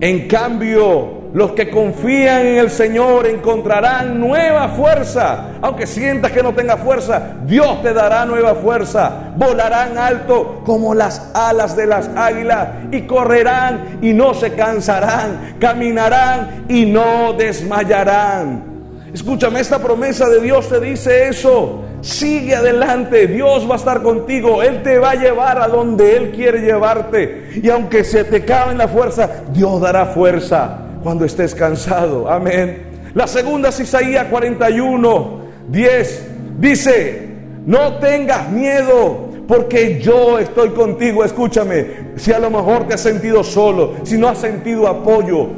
en 0.00 0.26
cambio, 0.26 1.24
los 1.34 1.52
que 1.52 1.70
confían 1.70 2.46
en 2.46 2.58
el 2.58 2.70
Señor 2.70 3.26
encontrarán 3.26 4.20
nueva 4.20 4.68
fuerza. 4.68 5.50
Aunque 5.62 5.86
sientas 5.86 6.32
que 6.32 6.42
no 6.42 6.54
tenga 6.54 6.76
fuerza, 6.76 7.38
Dios 7.44 7.82
te 7.82 7.92
dará 7.92 8.24
nueva 8.24 8.54
fuerza. 8.56 9.32
Volarán 9.36 9.96
alto 9.96 10.62
como 10.64 10.94
las 10.94 11.30
alas 11.34 11.76
de 11.76 11.86
las 11.86 12.08
águilas 12.16 12.68
y 12.90 13.02
correrán 13.02 13.98
y 14.02 14.12
no 14.12 14.34
se 14.34 14.54
cansarán. 14.54 15.56
Caminarán 15.60 16.66
y 16.68 16.86
no 16.86 17.32
desmayarán. 17.32 18.64
Escúchame, 19.12 19.60
esta 19.60 19.78
promesa 19.78 20.28
de 20.28 20.40
Dios 20.40 20.68
te 20.68 20.80
dice 20.80 21.28
eso. 21.28 21.83
Sigue 22.04 22.54
adelante, 22.54 23.26
Dios 23.26 23.66
va 23.66 23.76
a 23.76 23.78
estar 23.78 24.02
contigo, 24.02 24.62
Él 24.62 24.82
te 24.82 24.98
va 24.98 25.12
a 25.12 25.14
llevar 25.14 25.58
a 25.58 25.68
donde 25.68 26.18
Él 26.18 26.32
quiere 26.32 26.60
llevarte. 26.60 27.48
Y 27.62 27.70
aunque 27.70 28.04
se 28.04 28.24
te 28.24 28.44
cabe 28.44 28.74
la 28.74 28.88
fuerza, 28.88 29.44
Dios 29.54 29.80
dará 29.80 30.04
fuerza 30.04 30.80
cuando 31.02 31.24
estés 31.24 31.54
cansado. 31.54 32.28
Amén. 32.28 32.82
La 33.14 33.26
segunda 33.26 33.70
es 33.70 33.80
Isaías 33.80 34.26
41, 34.26 35.40
10. 35.68 36.26
Dice, 36.58 37.26
no 37.64 37.94
tengas 37.94 38.50
miedo 38.50 39.30
porque 39.48 39.98
yo 39.98 40.38
estoy 40.38 40.70
contigo. 40.70 41.24
Escúchame, 41.24 41.86
si 42.16 42.34
a 42.34 42.38
lo 42.38 42.50
mejor 42.50 42.86
te 42.86 42.92
has 42.92 43.00
sentido 43.00 43.42
solo, 43.42 43.94
si 44.02 44.18
no 44.18 44.28
has 44.28 44.36
sentido 44.36 44.88
apoyo 44.88 45.48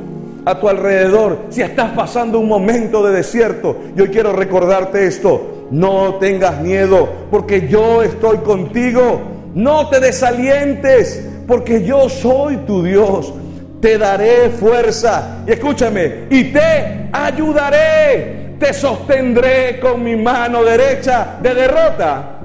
a 0.45 0.61
tu 0.61 0.69
alrededor, 0.69 1.47
si 1.49 1.63
estás 1.63 1.91
pasando 1.91 2.39
un 2.39 2.47
momento 2.47 3.05
de 3.05 3.15
desierto, 3.17 3.77
yo 3.97 4.09
quiero 4.13 4.33
recordarte 4.33 5.09
esto. 5.09 5.56
No 5.71 6.15
tengas 6.15 6.61
miedo, 6.61 7.09
porque 7.31 7.69
yo 7.69 8.03
estoy 8.03 8.39
contigo. 8.39 9.21
No 9.55 9.89
te 9.89 10.01
desalientes, 10.01 11.29
porque 11.47 11.85
yo 11.85 12.09
soy 12.09 12.57
tu 12.59 12.83
Dios. 12.83 13.33
Te 13.81 13.99
daré 13.99 14.51
fuerza. 14.51 15.39
Y 15.47 15.53
escúchame, 15.53 16.27
y 16.31 16.45
te 16.53 17.09
ayudaré. 17.13 18.57
Te 18.59 18.73
sostendré 18.73 19.79
con 19.81 20.03
mi 20.03 20.17
mano 20.17 20.65
derecha 20.65 21.39
de 21.43 21.55
derrota. 21.55 22.39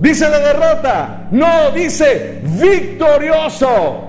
Dice 0.00 0.28
de 0.28 0.40
derrota. 0.40 1.28
No, 1.30 1.70
dice 1.72 2.40
victorioso. 2.42 4.06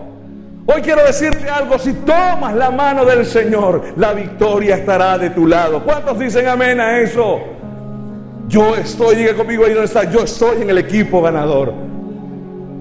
Hoy 0.65 0.81
quiero 0.81 1.03
decirte 1.03 1.49
algo, 1.49 1.77
si 1.79 1.93
tomas 1.93 2.53
la 2.55 2.71
mano 2.71 3.03
del 3.03 3.25
Señor, 3.25 3.83
la 3.97 4.13
victoria 4.13 4.75
estará 4.75 5.17
de 5.17 5.31
tu 5.31 5.47
lado. 5.47 5.83
¿Cuántos 5.83 6.17
dicen 6.17 6.47
amén 6.47 6.79
a 6.79 6.99
eso? 6.99 7.41
Yo 8.51 8.75
estoy, 8.75 9.15
diga 9.15 9.33
conmigo 9.33 9.63
ahí 9.63 9.71
donde 9.71 9.85
está, 9.85 10.03
yo 10.11 10.23
estoy 10.23 10.63
en 10.63 10.69
el 10.69 10.77
equipo 10.77 11.21
ganador. 11.21 11.73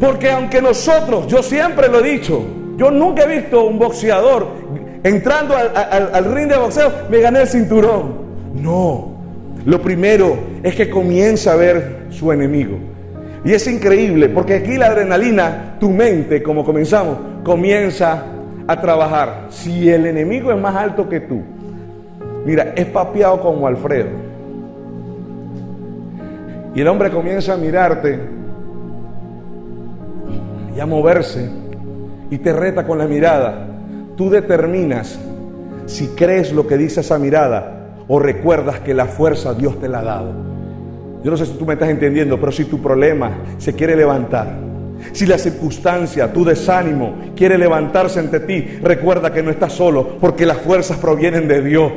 Porque 0.01 0.29
aunque 0.29 0.61
nosotros, 0.61 1.29
yo 1.29 1.45
siempre 1.45 1.87
lo 1.87 2.01
he 2.01 2.11
dicho, 2.11 2.45
yo 2.77 2.91
nunca 2.91 3.23
he 3.23 3.41
visto 3.41 3.63
un 3.63 3.79
boxeador 3.79 4.49
entrando 5.05 5.55
al, 5.55 6.35
ring 6.35 6.49
de 6.49 6.57
boxeo, 6.57 6.91
me 7.09 7.21
gané 7.21 7.43
el 7.43 7.47
cinturón. 7.47 8.15
No, 8.53 9.13
lo 9.65 9.81
primero 9.81 10.37
es 10.65 10.75
que 10.75 10.91
comienza 10.91 11.53
a 11.53 11.57
ver 11.57 12.07
su 12.11 12.33
enemigo. 12.33 12.77
Y 13.45 13.53
es 13.53 13.65
increíble, 13.69 14.29
porque 14.29 14.55
aquí 14.55 14.77
la 14.77 14.87
adrenalina, 14.87 15.77
tu 15.79 15.91
mente, 15.91 16.43
como 16.43 16.65
comenzamos, 16.65 17.17
comienza 17.45 18.25
a 18.67 18.81
trabajar. 18.81 19.47
Si 19.51 19.89
el 19.89 20.07
enemigo 20.07 20.51
es 20.51 20.59
más 20.59 20.75
alto 20.75 21.09
que 21.09 21.21
tú, 21.21 21.41
mira, 22.45 22.73
es 22.75 22.87
papeado 22.87 23.41
como 23.41 23.69
Alfredo 23.69 24.30
y 26.75 26.81
el 26.81 26.89
hombre 26.89 27.11
comienza 27.11 27.55
a 27.55 27.57
mirarte 27.57 28.19
y 30.77 30.81
a 30.81 30.87
moverse 30.87 31.51
y 32.31 32.39
te 32.39 32.53
reta 32.53 32.85
con 32.87 32.99
la 32.99 33.07
mirada. 33.07 33.67
Tú 34.17 34.31
determinas 34.31 35.19
si 35.87 36.09
crees 36.09 36.53
lo 36.53 36.67
que 36.67 36.77
dice 36.77 37.01
esa 37.01 37.19
mirada 37.19 37.95
o 38.07 38.19
recuerdas 38.19 38.81
que 38.81 38.95
la 38.95 39.07
fuerza 39.07 39.55
Dios 39.55 39.81
te 39.81 39.89
la 39.89 40.01
ha 40.01 40.05
dado. 40.05 40.33
Yo 41.23 41.31
no 41.31 41.37
sé 41.37 41.47
si 41.47 41.53
tú 41.53 41.67
me 41.67 41.75
estás 41.75 41.91
entendiendo, 41.91 42.39
pero 42.39 42.53
si 42.53 42.65
tu 42.65 42.81
problema 42.81 43.31
se 43.59 43.75
quiere 43.75 43.95
levantar, 43.95 44.71
si 45.13 45.27
la 45.27 45.39
circunstancia, 45.39 46.33
tu 46.33 46.45
desánimo 46.45 47.15
quiere 47.37 47.59
levantarse 47.59 48.21
ante 48.21 48.41
ti, 48.41 48.79
recuerda 48.83 49.33
que 49.33 49.43
no 49.43 49.51
estás 49.51 49.73
solo, 49.73 50.17
porque 50.21 50.47
las 50.47 50.59
fuerzas 50.59 50.99
provienen 50.99 51.49
de 51.49 51.63
Dios. 51.63 51.93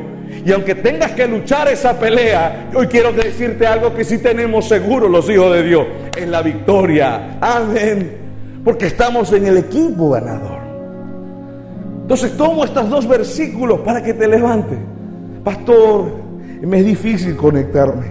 Y 0.45 0.51
aunque 0.51 0.75
tengas 0.75 1.11
que 1.11 1.27
luchar 1.27 1.67
esa 1.69 1.97
pelea, 1.99 2.69
hoy 2.75 2.87
quiero 2.87 3.13
decirte 3.13 3.65
algo 3.65 3.93
que 3.93 4.03
sí 4.03 4.17
tenemos 4.17 4.67
seguro 4.67 5.07
los 5.07 5.29
hijos 5.29 5.53
de 5.53 5.63
Dios, 5.63 5.87
en 6.17 6.31
la 6.31 6.41
victoria. 6.41 7.37
Amén. 7.39 8.17
Porque 8.63 8.87
estamos 8.87 9.31
en 9.33 9.47
el 9.47 9.57
equipo 9.57 10.09
ganador. 10.11 10.59
Entonces 12.01 12.35
tomo 12.35 12.65
estos 12.65 12.89
dos 12.89 13.07
versículos 13.07 13.79
para 13.79 14.03
que 14.03 14.13
te 14.13 14.27
levantes. 14.27 14.77
Pastor, 15.43 16.05
me 16.61 16.79
es 16.79 16.85
difícil 16.85 17.35
conectarme. 17.35 18.07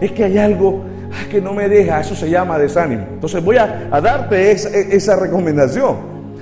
Es 0.00 0.12
que 0.12 0.24
hay 0.24 0.38
algo 0.38 0.84
que 1.30 1.40
no 1.40 1.52
me 1.52 1.68
deja, 1.68 2.00
eso 2.00 2.14
se 2.14 2.28
llama 2.28 2.58
desánimo. 2.58 3.06
Entonces 3.12 3.42
voy 3.42 3.56
a, 3.56 3.88
darte 4.02 4.50
esa, 4.52 4.68
esa, 4.70 5.16
recomendación. 5.16 5.96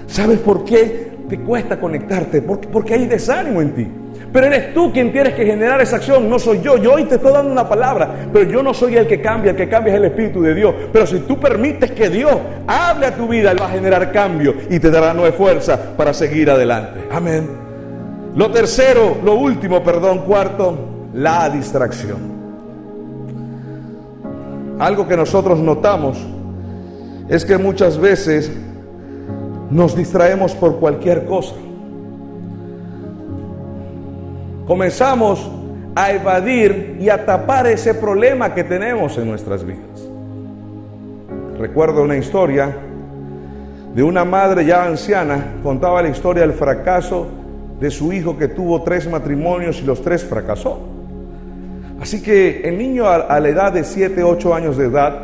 ¿Sabes 0.06 0.38
por 0.40 0.64
qué 0.64 1.12
te 1.28 1.38
cuesta 1.40 1.78
conectarte? 1.78 2.42
Porque, 2.42 2.68
porque 2.68 2.94
hay 2.94 3.06
desánimo 3.06 3.62
en 3.62 3.74
ti. 3.74 3.88
Pero 4.34 4.48
eres 4.48 4.74
tú 4.74 4.92
quien 4.92 5.12
tienes 5.12 5.32
que 5.34 5.46
generar 5.46 5.80
esa 5.80 5.94
acción, 5.94 6.28
no 6.28 6.40
soy 6.40 6.60
yo. 6.60 6.76
Yo 6.76 6.94
hoy 6.94 7.04
te 7.04 7.14
estoy 7.14 7.32
dando 7.32 7.52
una 7.52 7.68
palabra, 7.68 8.26
pero 8.32 8.50
yo 8.50 8.64
no 8.64 8.74
soy 8.74 8.96
el 8.96 9.06
que 9.06 9.20
cambia, 9.20 9.52
el 9.52 9.56
que 9.56 9.68
cambia 9.68 9.92
es 9.92 9.98
el 10.00 10.06
Espíritu 10.06 10.42
de 10.42 10.56
Dios. 10.56 10.74
Pero 10.92 11.06
si 11.06 11.20
tú 11.20 11.38
permites 11.38 11.92
que 11.92 12.10
Dios 12.10 12.34
hable 12.66 13.06
a 13.06 13.14
tu 13.14 13.28
vida, 13.28 13.52
Él 13.52 13.62
va 13.62 13.66
a 13.66 13.70
generar 13.70 14.10
cambio 14.10 14.52
y 14.68 14.80
te 14.80 14.90
dará 14.90 15.14
nueva 15.14 15.36
fuerza 15.36 15.78
para 15.96 16.12
seguir 16.12 16.50
adelante. 16.50 16.98
Amén. 17.12 17.48
Lo 18.34 18.50
tercero, 18.50 19.18
lo 19.22 19.34
último, 19.34 19.84
perdón, 19.84 20.22
cuarto, 20.26 20.76
la 21.14 21.48
distracción. 21.48 22.18
Algo 24.80 25.06
que 25.06 25.16
nosotros 25.16 25.60
notamos 25.60 26.18
es 27.28 27.44
que 27.44 27.56
muchas 27.56 27.98
veces 27.98 28.50
nos 29.70 29.94
distraemos 29.94 30.54
por 30.54 30.80
cualquier 30.80 31.24
cosa 31.24 31.54
comenzamos 34.66 35.50
a 35.94 36.12
evadir 36.12 36.96
y 37.00 37.08
a 37.08 37.24
tapar 37.24 37.66
ese 37.66 37.94
problema 37.94 38.54
que 38.54 38.64
tenemos 38.64 39.16
en 39.18 39.28
nuestras 39.28 39.64
vidas. 39.64 40.08
recuerdo 41.58 42.02
una 42.02 42.16
historia 42.16 42.74
de 43.94 44.02
una 44.02 44.24
madre 44.24 44.64
ya 44.64 44.84
anciana, 44.84 45.54
contaba 45.62 46.02
la 46.02 46.08
historia 46.08 46.42
del 46.42 46.52
fracaso 46.52 47.28
de 47.78 47.90
su 47.90 48.12
hijo 48.12 48.36
que 48.36 48.48
tuvo 48.48 48.82
tres 48.82 49.08
matrimonios 49.08 49.80
y 49.80 49.84
los 49.84 50.02
tres 50.02 50.24
fracasó. 50.24 50.80
Así 52.00 52.20
que 52.20 52.62
el 52.68 52.76
niño 52.76 53.06
a, 53.06 53.38
la 53.38 53.48
edad 53.48 53.72
de 53.72 53.84
7, 53.84 54.22
8 54.24 54.54
años 54.54 54.76
de 54.76 54.86
edad 54.86 55.16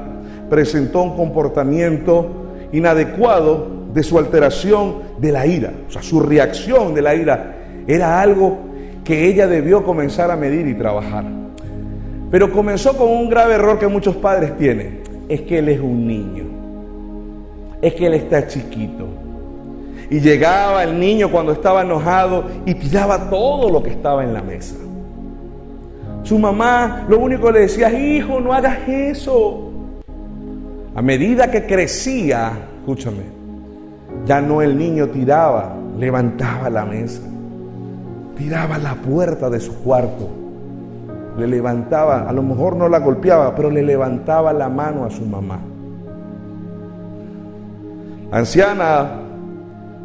presentó 0.49 1.03
un 1.03 1.17
comportamiento 1.17 2.29
inadecuado 2.73 3.67
de 3.93 4.05
su 4.05 4.19
alteración 4.19 5.03
de 5.19 5.33
la 5.33 5.47
ira. 5.47 5.73
O 5.89 5.91
sea, 5.91 6.03
su 6.03 6.21
reacción 6.21 6.95
de 6.95 7.03
la 7.03 7.15
ira 7.17 7.57
era 7.89 8.21
algo 8.21 8.70
que 9.05 9.27
ella 9.29 9.47
debió 9.47 9.85
comenzar 9.85 10.31
a 10.31 10.37
medir 10.37 10.67
y 10.67 10.75
trabajar. 10.75 11.25
Pero 12.31 12.53
comenzó 12.53 12.97
con 12.97 13.09
un 13.09 13.29
grave 13.29 13.55
error 13.55 13.79
que 13.79 13.89
muchos 13.89 14.17
padres 14.17 14.57
tienen. 14.57 15.01
Es 15.29 15.43
que 15.43 15.59
él 15.59 15.69
es 15.69 15.81
un 15.81 16.07
niño. 16.07 16.45
Es 17.83 17.95
que 17.95 18.07
él 18.07 18.15
está 18.15 18.47
chiquito. 18.47 19.07
Y 20.11 20.21
llegaba 20.21 20.83
el 20.85 20.99
niño 20.99 21.31
cuando 21.31 21.53
estaba 21.53 21.83
enojado 21.83 22.45
y 22.67 22.75
tiraba 22.75 23.31
todo 23.31 23.71
lo 23.71 23.83
que 23.83 23.91
estaba 23.91 24.25
en 24.25 24.33
la 24.33 24.43
mesa. 24.43 24.77
Su 26.23 26.39
mamá 26.39 27.05
lo 27.09 27.19
único 27.19 27.47
que 27.47 27.53
le 27.53 27.61
decía, 27.61 27.93
hijo, 27.93 28.41
no 28.41 28.53
hagas 28.53 28.89
eso. 28.89 29.71
A 30.95 31.03
medida 31.03 31.51
que 31.51 31.65
crecía, 31.67 32.53
escúchame, 32.81 33.23
ya 34.27 34.41
no 34.41 34.61
el 34.61 34.77
niño 34.77 35.09
tiraba, 35.09 35.77
levantaba 35.99 36.69
la 36.69 36.85
mesa, 36.85 37.23
tiraba 38.37 38.79
la 38.79 38.95
puerta 38.95 39.51
de 39.51 39.61
su 39.61 39.75
cuarto, 39.83 40.29
le 41.37 41.47
levantaba, 41.47 42.29
a 42.29 42.33
lo 42.33 42.43
mejor 42.43 42.77
no 42.77 42.89
la 42.89 42.99
golpeaba, 42.99 43.55
pero 43.55 43.71
le 43.71 43.83
levantaba 43.83 44.53
la 44.53 44.69
mano 44.69 45.05
a 45.05 45.11
su 45.11 45.25
mamá. 45.25 45.61
anciana, 48.33 49.11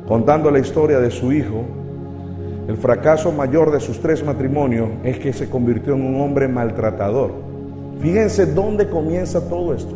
contando 0.08 0.50
la 0.50 0.60
historia 0.60 1.00
de 1.00 1.12
su 1.12 1.32
hijo, 1.32 1.64
el 2.68 2.78
fracaso 2.78 3.32
mayor 3.32 3.72
de 3.72 3.80
sus 3.80 4.00
tres 4.02 4.26
matrimonios 4.26 4.90
es 5.04 5.20
que 5.20 5.32
se 5.34 5.50
convirtió 5.50 5.94
en 5.94 6.04
un 6.04 6.22
hombre 6.22 6.48
maltratador. 6.48 7.32
Fíjense 8.00 8.48
dónde 8.48 8.90
comienza 8.90 9.48
todo 9.48 9.74
esto. 9.74 9.94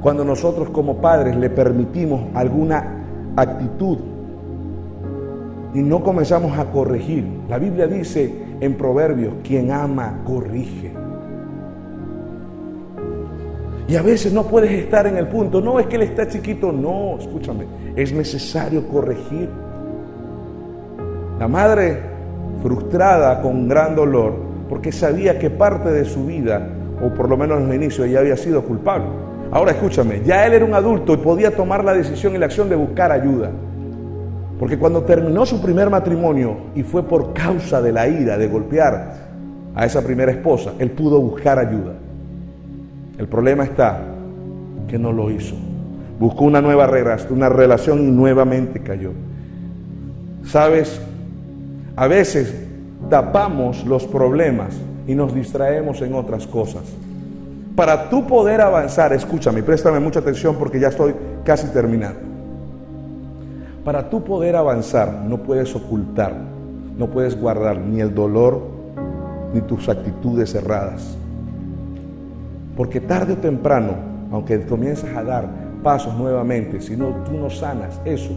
Cuando 0.00 0.24
nosotros 0.24 0.70
como 0.70 0.96
padres 0.96 1.36
le 1.36 1.48
permitimos 1.48 2.22
alguna 2.34 3.04
actitud 3.36 3.98
y 5.74 5.80
no 5.80 6.02
comenzamos 6.02 6.58
a 6.58 6.66
corregir. 6.66 7.24
La 7.48 7.58
Biblia 7.58 7.86
dice 7.86 8.32
en 8.60 8.74
Proverbios, 8.74 9.34
quien 9.42 9.70
ama, 9.70 10.20
corrige. 10.24 10.92
Y 13.88 13.96
a 13.96 14.02
veces 14.02 14.32
no 14.32 14.44
puedes 14.44 14.70
estar 14.70 15.06
en 15.06 15.16
el 15.16 15.26
punto, 15.26 15.60
no 15.60 15.78
es 15.80 15.86
que 15.86 15.96
él 15.96 16.02
está 16.02 16.28
chiquito, 16.28 16.72
no, 16.72 17.18
escúchame, 17.18 17.66
es 17.96 18.12
necesario 18.12 18.86
corregir. 18.88 19.48
La 21.38 21.48
madre 21.48 22.00
frustrada 22.62 23.42
con 23.42 23.68
gran 23.68 23.96
dolor, 23.96 24.34
porque 24.68 24.92
sabía 24.92 25.38
que 25.38 25.50
parte 25.50 25.90
de 25.90 26.04
su 26.04 26.24
vida, 26.26 26.68
o 27.02 27.12
por 27.12 27.28
lo 27.28 27.36
menos 27.36 27.60
en 27.60 27.70
el 27.70 27.82
inicio, 27.82 28.04
ella 28.04 28.20
había 28.20 28.36
sido 28.36 28.62
culpable. 28.62 29.06
Ahora 29.50 29.72
escúchame, 29.72 30.22
ya 30.24 30.46
él 30.46 30.54
era 30.54 30.64
un 30.64 30.74
adulto 30.74 31.12
y 31.12 31.16
podía 31.18 31.54
tomar 31.54 31.84
la 31.84 31.92
decisión 31.92 32.34
y 32.34 32.38
la 32.38 32.46
acción 32.46 32.68
de 32.70 32.76
buscar 32.76 33.10
ayuda. 33.10 33.50
Porque 34.62 34.78
cuando 34.78 35.02
terminó 35.02 35.44
su 35.44 35.60
primer 35.60 35.90
matrimonio 35.90 36.56
y 36.76 36.84
fue 36.84 37.02
por 37.02 37.32
causa 37.32 37.82
de 37.82 37.90
la 37.90 38.06
ira, 38.06 38.38
de 38.38 38.46
golpear 38.46 39.12
a 39.74 39.84
esa 39.84 40.02
primera 40.02 40.30
esposa, 40.30 40.74
él 40.78 40.92
pudo 40.92 41.20
buscar 41.20 41.58
ayuda. 41.58 41.94
El 43.18 43.26
problema 43.26 43.64
está 43.64 44.00
que 44.86 45.00
no 45.00 45.10
lo 45.10 45.32
hizo. 45.32 45.56
Buscó 46.20 46.44
una 46.44 46.60
nueva 46.60 46.88
una 47.30 47.48
relación 47.48 48.06
y 48.06 48.12
nuevamente 48.12 48.78
cayó. 48.78 49.10
¿Sabes? 50.44 51.00
A 51.96 52.06
veces 52.06 52.54
tapamos 53.10 53.84
los 53.84 54.06
problemas 54.06 54.76
y 55.08 55.16
nos 55.16 55.34
distraemos 55.34 56.00
en 56.02 56.14
otras 56.14 56.46
cosas. 56.46 56.84
Para 57.74 58.08
tú 58.08 58.28
poder 58.28 58.60
avanzar, 58.60 59.12
escúchame, 59.12 59.64
préstame 59.64 59.98
mucha 59.98 60.20
atención 60.20 60.54
porque 60.56 60.78
ya 60.78 60.86
estoy 60.86 61.16
casi 61.44 61.66
terminando. 61.72 62.31
Para 63.84 64.08
tú 64.08 64.22
poder 64.22 64.54
avanzar, 64.54 65.24
no 65.26 65.38
puedes 65.38 65.74
ocultar, 65.74 66.32
no 66.96 67.08
puedes 67.08 67.38
guardar 67.38 67.78
ni 67.78 68.00
el 68.00 68.14
dolor 68.14 68.62
ni 69.52 69.60
tus 69.62 69.88
actitudes 69.88 70.52
cerradas. 70.52 71.16
Porque 72.76 73.00
tarde 73.00 73.32
o 73.32 73.38
temprano, 73.38 73.94
aunque 74.30 74.64
comienzas 74.66 75.14
a 75.16 75.24
dar 75.24 75.48
pasos 75.82 76.16
nuevamente, 76.16 76.80
si 76.80 76.96
no 76.96 77.08
tú 77.24 77.32
no 77.32 77.50
sanas 77.50 78.00
eso, 78.04 78.30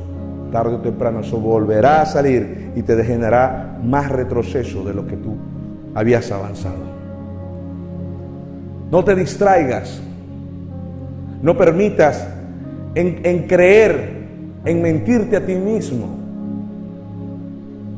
tarde 0.52 0.76
o 0.76 0.80
temprano 0.80 1.20
eso 1.20 1.38
volverá 1.38 2.02
a 2.02 2.06
salir 2.08 2.72
y 2.76 2.82
te 2.82 2.96
degenerará 2.96 3.80
más 3.84 4.10
retroceso 4.10 4.84
de 4.84 4.96
lo 4.96 5.06
que 5.06 5.16
tú 5.16 5.36
habías 5.94 6.32
avanzado. 6.32 6.96
No 8.90 9.04
te 9.04 9.14
distraigas, 9.14 10.02
no 11.44 11.56
permitas 11.56 12.28
en 12.96 13.48
creer, 13.48 14.15
en 14.66 14.82
mentirte 14.82 15.38
a 15.38 15.46
ti 15.46 15.56
mismo. 15.56 16.08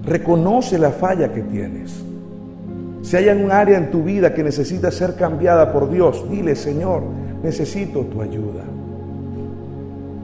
Reconoce 0.05 0.77
la 0.77 0.91
falla 0.91 1.33
que 1.33 1.41
tienes. 1.41 2.03
Si 3.01 3.15
hay 3.15 3.29
un 3.29 3.51
área 3.51 3.77
en 3.77 3.89
tu 3.89 4.03
vida 4.03 4.33
que 4.33 4.43
necesita 4.43 4.91
ser 4.91 5.15
cambiada 5.15 5.71
por 5.71 5.89
Dios, 5.89 6.25
dile, 6.29 6.55
Señor, 6.55 7.03
necesito 7.41 8.01
tu 8.01 8.21
ayuda. 8.21 8.63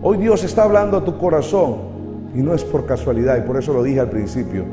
Hoy 0.02 0.18
Dios 0.18 0.44
está 0.44 0.64
hablando 0.64 0.98
a 0.98 1.06
tu 1.06 1.18
corazón 1.18 1.76
y 2.36 2.40
no 2.40 2.54
es 2.54 2.64
por 2.64 2.86
casualidad, 2.86 3.38
y 3.38 3.48
por 3.48 3.58
eso 3.58 3.74
lo 3.74 3.84
dije 3.84 4.02
al 4.02 4.10
principio. 4.10 4.66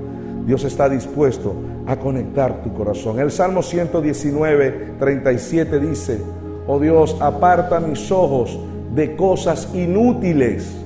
Dios 0.45 0.65
está 0.65 0.89
dispuesto 0.89 1.55
a 1.87 1.97
conectar 1.97 2.63
tu 2.63 2.73
corazón. 2.73 3.21
El 3.21 3.31
Salmo 3.31 3.63
119, 3.63 4.95
37 4.99 5.79
dice, 5.79 6.19
oh 6.67 6.81
Dios, 6.81 7.17
aparta 7.21 7.79
mis 7.79 8.11
ojos 8.11 8.59
de 8.95 9.15
cosas 9.15 9.69
inútiles 9.75 10.80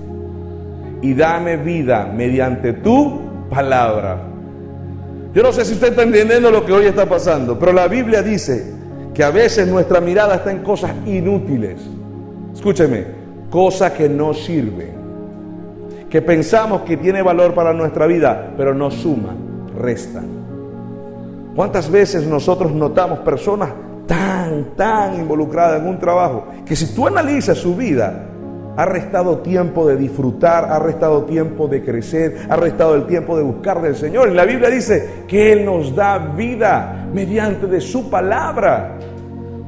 y 1.05 1.13
dame 1.13 1.59
vida 1.59 2.11
mediante 2.11 2.73
tu 2.73 3.21
palabra. 3.51 4.23
Yo 5.35 5.43
no 5.43 5.53
sé 5.53 5.67
si 5.67 5.75
usted 5.75 5.89
está 5.89 6.03
entendiendo 6.03 6.51
lo 6.51 6.65
que 6.65 6.73
hoy 6.73 6.87
está 6.87 7.05
pasando, 7.07 7.59
pero 7.59 7.75
la 7.75 7.89
Biblia 7.89 8.23
dice 8.23 8.73
que 9.13 9.23
a 9.23 9.29
veces 9.29 9.69
nuestra 9.69 10.01
mirada 10.01 10.37
está 10.37 10.51
en 10.51 10.63
cosas 10.63 10.93
inútiles. 11.05 11.79
Escúcheme, 12.55 13.05
cosas 13.51 13.93
que 13.93 14.09
no 14.09 14.33
sirven 14.33 14.95
que 16.09 16.23
pensamos 16.23 16.83
que 16.83 16.97
tiene 16.97 17.21
valor 17.21 17.53
para 17.53 17.75
nuestra 17.75 18.07
vida, 18.07 18.55
pero 18.57 18.73
no 18.73 18.91
suman, 18.91 19.67
restan. 19.77 20.25
¿Cuántas 21.55 21.91
veces 21.91 22.27
nosotros 22.27 22.73
notamos 22.73 23.19
personas 23.19 23.71
tan, 24.07 24.75
tan 24.75 25.17
involucradas 25.17 25.83
en 25.83 25.89
un 25.89 25.99
trabajo 25.99 26.47
que 26.65 26.75
si 26.75 26.95
tú 26.95 27.07
analizas 27.07 27.59
su 27.59 27.77
vida, 27.77 28.29
ha 28.77 28.85
restado 28.85 29.39
tiempo 29.39 29.87
de 29.87 29.97
disfrutar, 29.97 30.65
ha 30.65 30.79
restado 30.79 31.25
tiempo 31.25 31.69
de 31.69 31.83
crecer, 31.83 32.47
ha 32.49 32.57
restado 32.57 32.95
el 32.95 33.07
tiempo 33.07 33.37
de 33.37 33.43
buscar 33.43 33.81
del 33.81 33.97
Señor. 33.97 34.31
Y 34.31 34.35
la 34.35 34.45
Biblia 34.45 34.71
dice 34.71 35.25
que 35.29 35.53
Él 35.53 35.65
nos 35.65 35.95
da 35.95 36.19
vida 36.19 37.07
mediante 37.13 37.67
de 37.67 37.81
su 37.81 38.11
palabra. 38.11 38.99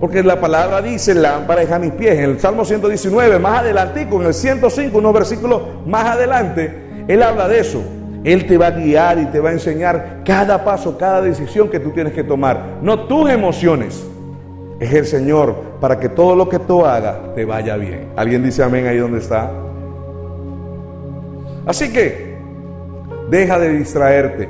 Porque 0.01 0.23
la 0.23 0.38
palabra 0.38 0.83
dice, 0.83 1.14
lámpara 1.14 1.62
es 1.62 1.71
a 1.71 1.79
mis 1.79 1.92
pies. 1.92 2.19
En 2.19 2.31
el 2.31 2.40
Salmo 2.40 2.64
119, 2.64 3.38
más 3.38 3.61
adelante, 3.61 4.07
con 4.09 4.27
el 4.27 4.35
105, 4.35 4.99
unos 4.99 5.14
versículos 5.14 5.62
más 5.87 6.05
adelante, 6.05 7.05
Él 7.09 7.23
habla 7.23 7.49
de 7.49 7.61
eso. 7.61 7.83
Él 8.25 8.47
te 8.47 8.59
va 8.59 8.66
a 8.66 8.71
guiar 8.73 9.19
y 9.21 9.27
te 9.27 9.38
va 9.38 9.51
a 9.51 9.53
enseñar 9.53 10.23
cada 10.25 10.64
paso, 10.64 10.99
cada 10.99 11.23
decisión 11.23 11.71
que 11.71 11.79
tú 11.79 11.92
tienes 11.92 12.12
que 12.12 12.25
tomar. 12.25 12.79
No 12.83 13.07
tus 13.07 13.31
emociones. 13.31 14.05
Es 14.79 14.93
el 14.93 15.07
Señor 15.07 15.55
para 15.81 15.99
que 15.99 16.09
todo 16.09 16.37
lo 16.37 16.49
que 16.49 16.59
tú 16.59 16.85
hagas 16.85 17.35
te 17.35 17.45
vaya 17.45 17.77
bien. 17.77 18.09
¿Alguien 18.17 18.43
dice 18.43 18.62
amén 18.62 18.87
ahí 18.87 18.99
donde 18.99 19.19
está? 19.19 19.51
Así 21.67 21.93
que, 21.93 22.37
deja 23.31 23.59
de 23.59 23.71
distraerte 23.71 24.49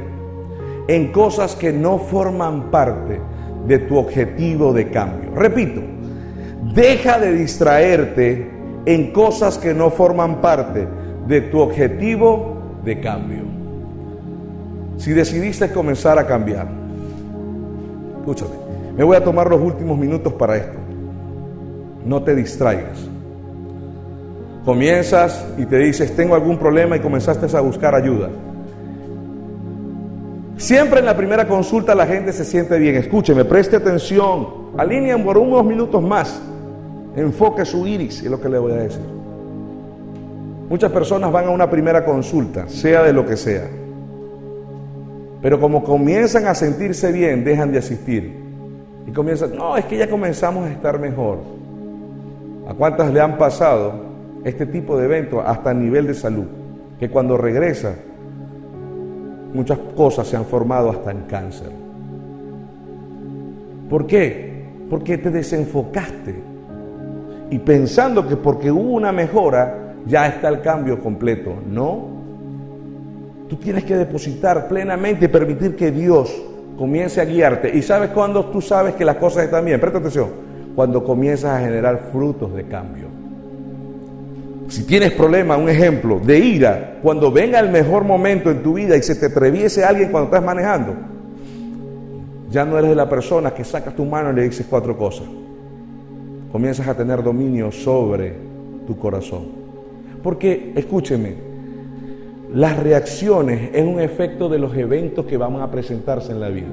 en 0.88 1.12
cosas 1.12 1.54
que 1.54 1.72
no 1.72 1.98
forman 1.98 2.70
parte 2.70 3.20
de 3.66 3.78
tu 3.80 3.96
objetivo 3.96 4.72
de 4.72 4.90
cambio. 4.90 5.34
Repito, 5.34 5.80
deja 6.74 7.18
de 7.18 7.32
distraerte 7.32 8.50
en 8.84 9.12
cosas 9.12 9.58
que 9.58 9.74
no 9.74 9.90
forman 9.90 10.40
parte 10.40 10.86
de 11.26 11.40
tu 11.42 11.60
objetivo 11.60 12.62
de 12.84 13.00
cambio. 13.00 13.42
Si 14.96 15.12
decidiste 15.12 15.70
comenzar 15.72 16.18
a 16.18 16.26
cambiar, 16.26 16.68
escúchame, 18.18 18.65
me 18.96 19.04
voy 19.04 19.16
a 19.16 19.22
tomar 19.22 19.50
los 19.50 19.60
últimos 19.60 19.98
minutos 19.98 20.32
para 20.32 20.56
esto. 20.56 20.78
No 22.04 22.22
te 22.22 22.34
distraigas. 22.34 22.98
Comienzas 24.64 25.46
y 25.58 25.66
te 25.66 25.78
dices, 25.78 26.16
tengo 26.16 26.34
algún 26.34 26.58
problema 26.58 26.96
y 26.96 27.00
comenzaste 27.00 27.54
a 27.56 27.60
buscar 27.60 27.94
ayuda. 27.94 28.30
Siempre 30.56 31.00
en 31.00 31.06
la 31.06 31.16
primera 31.16 31.46
consulta 31.46 31.94
la 31.94 32.06
gente 32.06 32.32
se 32.32 32.44
siente 32.44 32.78
bien. 32.78 32.96
Escúcheme, 32.96 33.44
preste 33.44 33.76
atención. 33.76 34.72
Alinean 34.78 35.22
por 35.22 35.36
unos 35.36 35.64
minutos 35.64 36.02
más. 36.02 36.40
enfoque 37.14 37.64
su 37.64 37.86
iris, 37.86 38.22
es 38.22 38.30
lo 38.30 38.40
que 38.40 38.48
le 38.48 38.58
voy 38.58 38.72
a 38.72 38.76
decir. 38.76 39.02
Muchas 40.68 40.90
personas 40.90 41.30
van 41.30 41.46
a 41.46 41.50
una 41.50 41.70
primera 41.70 42.04
consulta, 42.04 42.68
sea 42.68 43.02
de 43.02 43.12
lo 43.12 43.26
que 43.26 43.36
sea. 43.36 43.68
Pero 45.42 45.60
como 45.60 45.84
comienzan 45.84 46.46
a 46.46 46.54
sentirse 46.54 47.12
bien, 47.12 47.44
dejan 47.44 47.70
de 47.70 47.78
asistir. 47.78 48.45
Y 49.06 49.12
comienzan, 49.12 49.56
no, 49.56 49.76
es 49.76 49.84
que 49.84 49.96
ya 49.96 50.10
comenzamos 50.10 50.66
a 50.66 50.72
estar 50.72 50.98
mejor. 50.98 51.38
¿A 52.68 52.74
cuántas 52.74 53.12
le 53.12 53.20
han 53.20 53.38
pasado 53.38 53.92
este 54.44 54.66
tipo 54.66 54.98
de 54.98 55.04
eventos 55.04 55.42
hasta 55.46 55.70
a 55.70 55.74
nivel 55.74 56.06
de 56.08 56.14
salud? 56.14 56.46
Que 56.98 57.08
cuando 57.08 57.36
regresa, 57.36 57.94
muchas 59.54 59.78
cosas 59.96 60.26
se 60.26 60.36
han 60.36 60.44
formado 60.44 60.90
hasta 60.90 61.12
en 61.12 61.22
cáncer. 61.22 61.70
¿Por 63.88 64.06
qué? 64.06 64.64
Porque 64.90 65.18
te 65.18 65.30
desenfocaste. 65.30 66.34
Y 67.50 67.58
pensando 67.60 68.26
que 68.26 68.36
porque 68.36 68.72
hubo 68.72 68.90
una 68.90 69.12
mejora, 69.12 69.94
ya 70.06 70.26
está 70.26 70.48
el 70.48 70.60
cambio 70.60 71.00
completo. 71.00 71.54
No. 71.70 72.16
Tú 73.48 73.54
tienes 73.56 73.84
que 73.84 73.96
depositar 73.96 74.66
plenamente 74.66 75.26
y 75.26 75.28
permitir 75.28 75.76
que 75.76 75.92
Dios 75.92 76.34
comience 76.76 77.20
a 77.20 77.24
guiarte. 77.24 77.76
¿Y 77.76 77.82
sabes 77.82 78.10
cuándo 78.10 78.46
tú 78.46 78.60
sabes 78.60 78.94
que 78.94 79.04
las 79.04 79.16
cosas 79.16 79.44
están 79.44 79.64
bien? 79.64 79.80
Presta 79.80 79.98
atención. 79.98 80.28
Cuando 80.74 81.02
comienzas 81.02 81.52
a 81.52 81.60
generar 81.60 82.08
frutos 82.12 82.54
de 82.54 82.64
cambio. 82.64 83.06
Si 84.68 84.84
tienes 84.84 85.12
problema, 85.12 85.56
un 85.56 85.68
ejemplo 85.68 86.18
de 86.18 86.38
ira, 86.38 86.98
cuando 87.02 87.30
venga 87.30 87.60
el 87.60 87.70
mejor 87.70 88.04
momento 88.04 88.50
en 88.50 88.62
tu 88.62 88.74
vida 88.74 88.96
y 88.96 89.02
se 89.02 89.14
te 89.14 89.26
atreviese 89.26 89.84
alguien 89.84 90.10
cuando 90.10 90.26
estás 90.26 90.42
manejando, 90.42 90.94
ya 92.50 92.64
no 92.64 92.78
eres 92.78 92.90
de 92.90 92.96
la 92.96 93.08
persona 93.08 93.52
que 93.52 93.64
sacas 93.64 93.94
tu 93.94 94.04
mano 94.04 94.32
y 94.32 94.34
le 94.34 94.42
dices 94.42 94.66
cuatro 94.68 94.96
cosas. 94.96 95.26
Comienzas 96.50 96.88
a 96.88 96.96
tener 96.96 97.22
dominio 97.22 97.70
sobre 97.70 98.34
tu 98.86 98.98
corazón. 98.98 99.44
Porque, 100.22 100.72
escúcheme, 100.74 101.45
las 102.52 102.78
reacciones 102.78 103.70
es 103.72 103.84
un 103.84 104.00
efecto 104.00 104.48
de 104.48 104.58
los 104.58 104.74
eventos 104.76 105.26
que 105.26 105.36
van 105.36 105.56
a 105.56 105.70
presentarse 105.70 106.32
en 106.32 106.40
la 106.40 106.48
vida. 106.48 106.68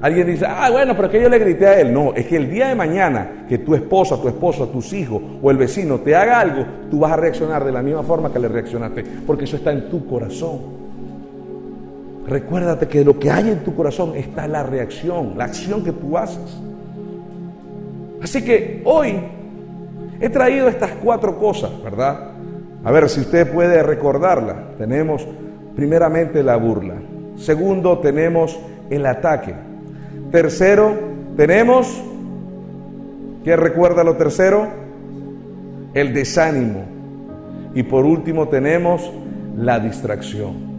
Alguien 0.00 0.26
dice, 0.26 0.44
ah, 0.46 0.68
bueno, 0.70 0.94
pero 0.94 1.06
es 1.06 1.12
que 1.12 1.22
yo 1.22 1.28
le 1.30 1.38
grité 1.38 1.66
a 1.66 1.80
él. 1.80 1.92
No, 1.92 2.12
es 2.12 2.26
que 2.26 2.36
el 2.36 2.50
día 2.50 2.68
de 2.68 2.74
mañana 2.74 3.46
que 3.48 3.56
tu 3.58 3.74
esposa, 3.74 4.20
tu 4.20 4.28
esposo, 4.28 4.68
tus 4.68 4.92
hijos 4.92 5.22
o 5.42 5.50
el 5.50 5.56
vecino 5.56 6.00
te 6.00 6.14
haga 6.14 6.40
algo, 6.40 6.64
tú 6.90 6.98
vas 6.98 7.12
a 7.12 7.16
reaccionar 7.16 7.64
de 7.64 7.72
la 7.72 7.80
misma 7.80 8.02
forma 8.02 8.30
que 8.30 8.38
le 8.38 8.48
reaccionaste, 8.48 9.02
porque 9.26 9.44
eso 9.44 9.56
está 9.56 9.72
en 9.72 9.88
tu 9.88 10.06
corazón. 10.06 10.58
Recuérdate 12.26 12.86
que 12.86 13.02
lo 13.02 13.18
que 13.18 13.30
hay 13.30 13.50
en 13.50 13.64
tu 13.64 13.74
corazón 13.74 14.14
está 14.14 14.46
la 14.46 14.62
reacción, 14.62 15.38
la 15.38 15.44
acción 15.44 15.82
que 15.82 15.92
tú 15.92 16.18
haces. 16.18 16.60
Así 18.22 18.44
que 18.44 18.82
hoy 18.84 19.20
he 20.20 20.28
traído 20.28 20.68
estas 20.68 20.90
cuatro 21.02 21.38
cosas, 21.38 21.70
¿verdad? 21.82 22.33
A 22.84 22.92
ver 22.92 23.08
si 23.08 23.20
usted 23.20 23.50
puede 23.50 23.82
recordarla. 23.82 24.76
Tenemos 24.76 25.26
primeramente 25.74 26.42
la 26.42 26.56
burla. 26.56 26.94
Segundo, 27.36 27.98
tenemos 27.98 28.58
el 28.90 29.06
ataque. 29.06 29.54
Tercero, 30.30 30.94
tenemos, 31.36 32.02
¿qué 33.42 33.56
recuerda 33.56 34.04
lo 34.04 34.16
tercero? 34.16 34.68
El 35.94 36.12
desánimo. 36.12 36.84
Y 37.74 37.82
por 37.84 38.04
último 38.04 38.48
tenemos 38.48 39.10
la 39.56 39.80
distracción. 39.80 40.74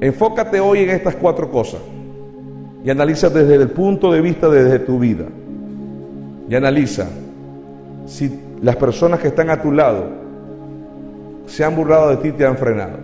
Enfócate 0.00 0.60
hoy 0.60 0.80
en 0.80 0.90
estas 0.90 1.14
cuatro 1.14 1.50
cosas 1.50 1.80
y 2.84 2.90
analiza 2.90 3.30
desde 3.30 3.54
el 3.54 3.70
punto 3.70 4.12
de 4.12 4.20
vista 4.20 4.48
desde 4.48 4.80
tu 4.80 4.98
vida. 4.98 5.24
Y 6.48 6.54
analiza 6.54 7.06
si 8.06 8.40
las 8.62 8.76
personas 8.76 9.20
que 9.20 9.28
están 9.28 9.50
a 9.50 9.62
tu 9.62 9.72
lado 9.72 10.25
se 11.46 11.64
han 11.64 11.74
burlado 11.74 12.10
de 12.10 12.16
ti 12.18 12.32
te 12.32 12.44
han 12.44 12.56
frenado. 12.56 12.98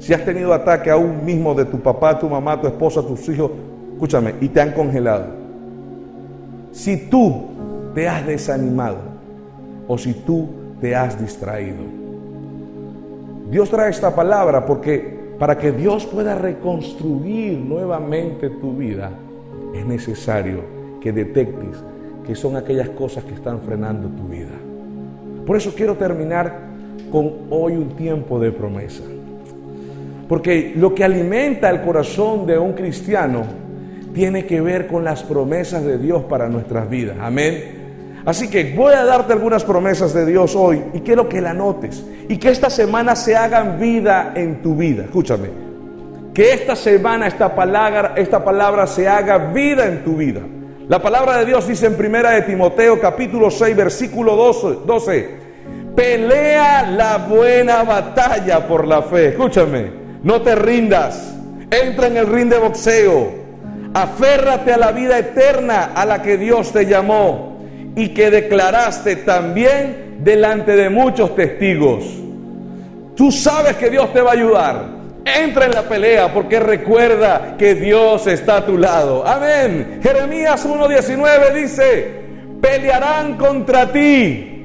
Si 0.00 0.12
has 0.12 0.24
tenido 0.24 0.52
ataque 0.52 0.90
aún 0.90 1.24
mismo 1.24 1.54
de 1.54 1.64
tu 1.64 1.80
papá, 1.80 2.18
tu 2.18 2.28
mamá, 2.28 2.60
tu 2.60 2.66
esposa, 2.66 3.02
tus 3.02 3.28
hijos, 3.28 3.50
escúchame, 3.92 4.34
y 4.40 4.48
te 4.48 4.60
han 4.60 4.72
congelado. 4.72 5.24
Si 6.70 7.08
tú 7.08 7.46
te 7.94 8.08
has 8.08 8.26
desanimado 8.26 8.98
o 9.88 9.96
si 9.96 10.12
tú 10.12 10.48
te 10.80 10.94
has 10.94 11.18
distraído. 11.18 11.82
Dios 13.50 13.70
trae 13.70 13.90
esta 13.90 14.14
palabra 14.14 14.66
porque 14.66 15.16
para 15.38 15.56
que 15.56 15.72
Dios 15.72 16.04
pueda 16.06 16.34
reconstruir 16.34 17.58
nuevamente 17.58 18.50
tu 18.50 18.74
vida, 18.74 19.10
es 19.74 19.86
necesario 19.86 20.60
que 21.00 21.12
detectes 21.12 21.82
que 22.26 22.34
son 22.34 22.56
aquellas 22.56 22.88
cosas 22.90 23.24
que 23.24 23.34
están 23.34 23.60
frenando 23.60 24.08
tu 24.08 24.28
vida. 24.28 24.54
Por 25.46 25.56
eso 25.56 25.72
quiero 25.74 25.96
terminar 25.96 26.75
con 27.10 27.32
hoy 27.50 27.74
un 27.74 27.96
tiempo 27.96 28.38
de 28.38 28.52
promesa. 28.52 29.02
Porque 30.28 30.72
lo 30.76 30.94
que 30.94 31.04
alimenta 31.04 31.70
el 31.70 31.82
corazón 31.82 32.46
de 32.46 32.58
un 32.58 32.72
cristiano 32.72 33.44
tiene 34.12 34.46
que 34.46 34.60
ver 34.60 34.86
con 34.86 35.04
las 35.04 35.22
promesas 35.22 35.84
de 35.84 35.98
Dios 35.98 36.24
para 36.24 36.48
nuestras 36.48 36.88
vidas. 36.88 37.16
Amén. 37.20 37.76
Así 38.24 38.48
que 38.48 38.74
voy 38.74 38.92
a 38.94 39.04
darte 39.04 39.32
algunas 39.32 39.62
promesas 39.62 40.12
de 40.12 40.26
Dios 40.26 40.56
hoy 40.56 40.82
y 40.94 41.00
quiero 41.00 41.28
que 41.28 41.40
la 41.40 41.54
notes 41.54 42.04
y 42.28 42.38
que 42.38 42.48
esta 42.48 42.70
semana 42.70 43.14
se 43.14 43.36
hagan 43.36 43.78
vida 43.78 44.32
en 44.34 44.62
tu 44.62 44.74
vida. 44.74 45.04
Escúchame, 45.04 45.48
que 46.34 46.52
esta 46.52 46.74
semana 46.74 47.28
esta 47.28 47.54
palabra, 47.54 48.14
esta 48.16 48.44
palabra 48.44 48.88
se 48.88 49.06
haga 49.06 49.38
vida 49.52 49.86
en 49.86 50.02
tu 50.02 50.16
vida. 50.16 50.40
La 50.88 51.00
palabra 51.00 51.38
de 51.38 51.46
Dios 51.46 51.68
dice 51.68 51.86
en 51.86 51.94
primera 51.94 52.30
de 52.30 52.42
Timoteo 52.42 53.00
capítulo 53.00 53.50
6 53.50 53.76
versículo 53.76 54.34
12, 54.34 54.68
12 54.84 55.45
pelea 55.96 56.82
la 56.90 57.16
buena 57.18 57.82
batalla 57.82 58.68
por 58.68 58.86
la 58.86 59.02
fe. 59.02 59.28
Escúchame, 59.28 59.90
no 60.22 60.42
te 60.42 60.54
rindas, 60.54 61.34
entra 61.70 62.06
en 62.06 62.18
el 62.18 62.26
ring 62.26 62.48
de 62.48 62.58
boxeo, 62.58 63.32
aférrate 63.94 64.72
a 64.72 64.76
la 64.76 64.92
vida 64.92 65.18
eterna 65.18 65.92
a 65.94 66.04
la 66.04 66.22
que 66.22 66.36
Dios 66.36 66.72
te 66.72 66.86
llamó 66.86 67.56
y 67.96 68.10
que 68.10 68.30
declaraste 68.30 69.16
también 69.16 70.18
delante 70.22 70.76
de 70.76 70.90
muchos 70.90 71.34
testigos. 71.34 72.04
Tú 73.16 73.32
sabes 73.32 73.76
que 73.76 73.88
Dios 73.88 74.12
te 74.12 74.20
va 74.20 74.30
a 74.30 74.34
ayudar. 74.34 74.96
Entra 75.24 75.64
en 75.64 75.72
la 75.72 75.82
pelea 75.82 76.32
porque 76.32 76.60
recuerda 76.60 77.56
que 77.58 77.74
Dios 77.74 78.26
está 78.26 78.58
a 78.58 78.66
tu 78.66 78.78
lado. 78.78 79.26
Amén. 79.26 79.98
Jeremías 80.02 80.64
1.19 80.68 81.52
dice, 81.52 82.10
pelearán 82.60 83.36
contra 83.36 83.90
ti, 83.90 84.55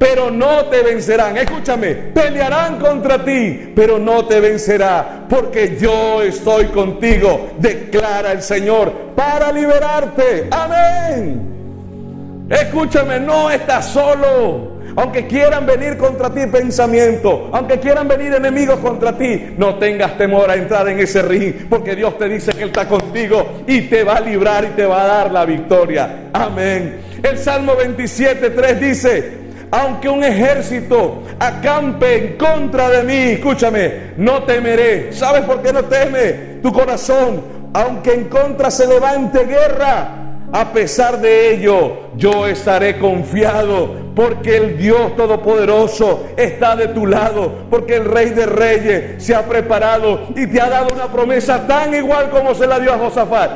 pero 0.00 0.30
no 0.30 0.64
te 0.64 0.82
vencerán. 0.82 1.36
Escúchame, 1.36 1.94
pelearán 1.94 2.78
contra 2.78 3.22
ti, 3.22 3.70
pero 3.76 3.98
no 3.98 4.24
te 4.24 4.40
vencerá, 4.40 5.26
porque 5.28 5.76
yo 5.78 6.22
estoy 6.22 6.68
contigo, 6.68 7.50
declara 7.58 8.32
el 8.32 8.40
Señor, 8.40 8.90
para 9.14 9.52
liberarte. 9.52 10.48
Amén. 10.50 12.46
Escúchame, 12.48 13.20
no 13.20 13.50
estás 13.50 13.90
solo. 13.90 14.80
Aunque 14.96 15.26
quieran 15.26 15.66
venir 15.66 15.96
contra 15.98 16.30
ti 16.30 16.46
pensamiento, 16.50 17.50
aunque 17.52 17.78
quieran 17.78 18.08
venir 18.08 18.34
enemigos 18.34 18.80
contra 18.80 19.16
ti, 19.16 19.54
no 19.56 19.76
tengas 19.76 20.16
temor 20.16 20.50
a 20.50 20.56
entrar 20.56 20.88
en 20.88 20.98
ese 20.98 21.22
ring, 21.22 21.68
porque 21.68 21.94
Dios 21.94 22.18
te 22.18 22.28
dice 22.28 22.52
que 22.52 22.62
Él 22.62 22.70
está 22.70 22.88
contigo 22.88 23.62
y 23.66 23.82
te 23.82 24.02
va 24.02 24.16
a 24.16 24.20
librar 24.20 24.64
y 24.64 24.68
te 24.68 24.86
va 24.86 25.02
a 25.02 25.06
dar 25.06 25.30
la 25.30 25.44
victoria. 25.44 26.30
Amén. 26.32 27.02
El 27.22 27.38
Salmo 27.38 27.76
27, 27.76 28.50
3 28.50 28.80
dice, 28.80 29.39
aunque 29.70 30.08
un 30.08 30.24
ejército 30.24 31.22
acampe 31.38 32.16
en 32.16 32.36
contra 32.36 32.88
de 32.88 33.04
mí, 33.04 33.32
escúchame, 33.32 34.12
no 34.16 34.42
temeré. 34.42 35.12
¿Sabes 35.12 35.42
por 35.42 35.62
qué 35.62 35.72
no 35.72 35.84
teme 35.84 36.58
tu 36.62 36.72
corazón? 36.72 37.42
Aunque 37.72 38.14
en 38.14 38.24
contra 38.24 38.70
se 38.70 38.86
levante 38.86 39.44
guerra, 39.44 40.20
a 40.52 40.72
pesar 40.72 41.20
de 41.20 41.54
ello, 41.54 42.10
yo 42.16 42.46
estaré 42.48 42.98
confiado 42.98 44.10
porque 44.16 44.56
el 44.56 44.76
Dios 44.76 45.14
Todopoderoso 45.16 46.26
está 46.36 46.74
de 46.74 46.88
tu 46.88 47.06
lado, 47.06 47.52
porque 47.70 47.96
el 47.96 48.04
Rey 48.04 48.30
de 48.30 48.46
Reyes 48.46 49.24
se 49.24 49.34
ha 49.34 49.46
preparado 49.46 50.28
y 50.34 50.48
te 50.48 50.60
ha 50.60 50.68
dado 50.68 50.88
una 50.92 51.06
promesa 51.06 51.66
tan 51.68 51.94
igual 51.94 52.30
como 52.30 52.54
se 52.54 52.66
la 52.66 52.80
dio 52.80 52.92
a 52.92 52.98
Josafat. 52.98 53.50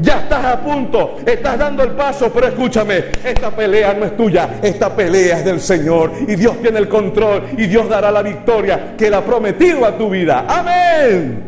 Ya 0.00 0.20
estás 0.20 0.44
a 0.44 0.60
punto, 0.60 1.16
estás 1.26 1.58
dando 1.58 1.82
el 1.82 1.90
paso, 1.90 2.30
pero 2.32 2.46
escúchame, 2.46 3.04
esta 3.22 3.50
pelea 3.50 3.92
no 3.92 4.06
es 4.06 4.16
tuya, 4.16 4.58
esta 4.62 4.94
pelea 4.94 5.38
es 5.38 5.44
del 5.44 5.60
Señor 5.60 6.12
y 6.26 6.36
Dios 6.36 6.56
tiene 6.62 6.78
el 6.78 6.88
control 6.88 7.42
y 7.56 7.66
Dios 7.66 7.88
dará 7.88 8.10
la 8.10 8.22
victoria 8.22 8.94
que 8.96 9.08
Él 9.08 9.14
ha 9.14 9.24
prometido 9.24 9.84
a 9.84 9.98
tu 9.98 10.08
vida. 10.08 10.46
Amén. 10.48 11.44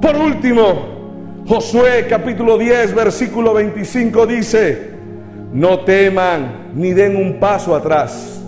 Por 0.00 0.16
último, 0.16 1.44
Josué 1.48 2.06
capítulo 2.08 2.56
10, 2.58 2.94
versículo 2.94 3.52
25 3.54 4.26
dice, 4.26 4.90
no 5.52 5.80
teman 5.80 6.70
ni 6.74 6.92
den 6.92 7.16
un 7.16 7.40
paso 7.40 7.74
atrás. 7.74 8.40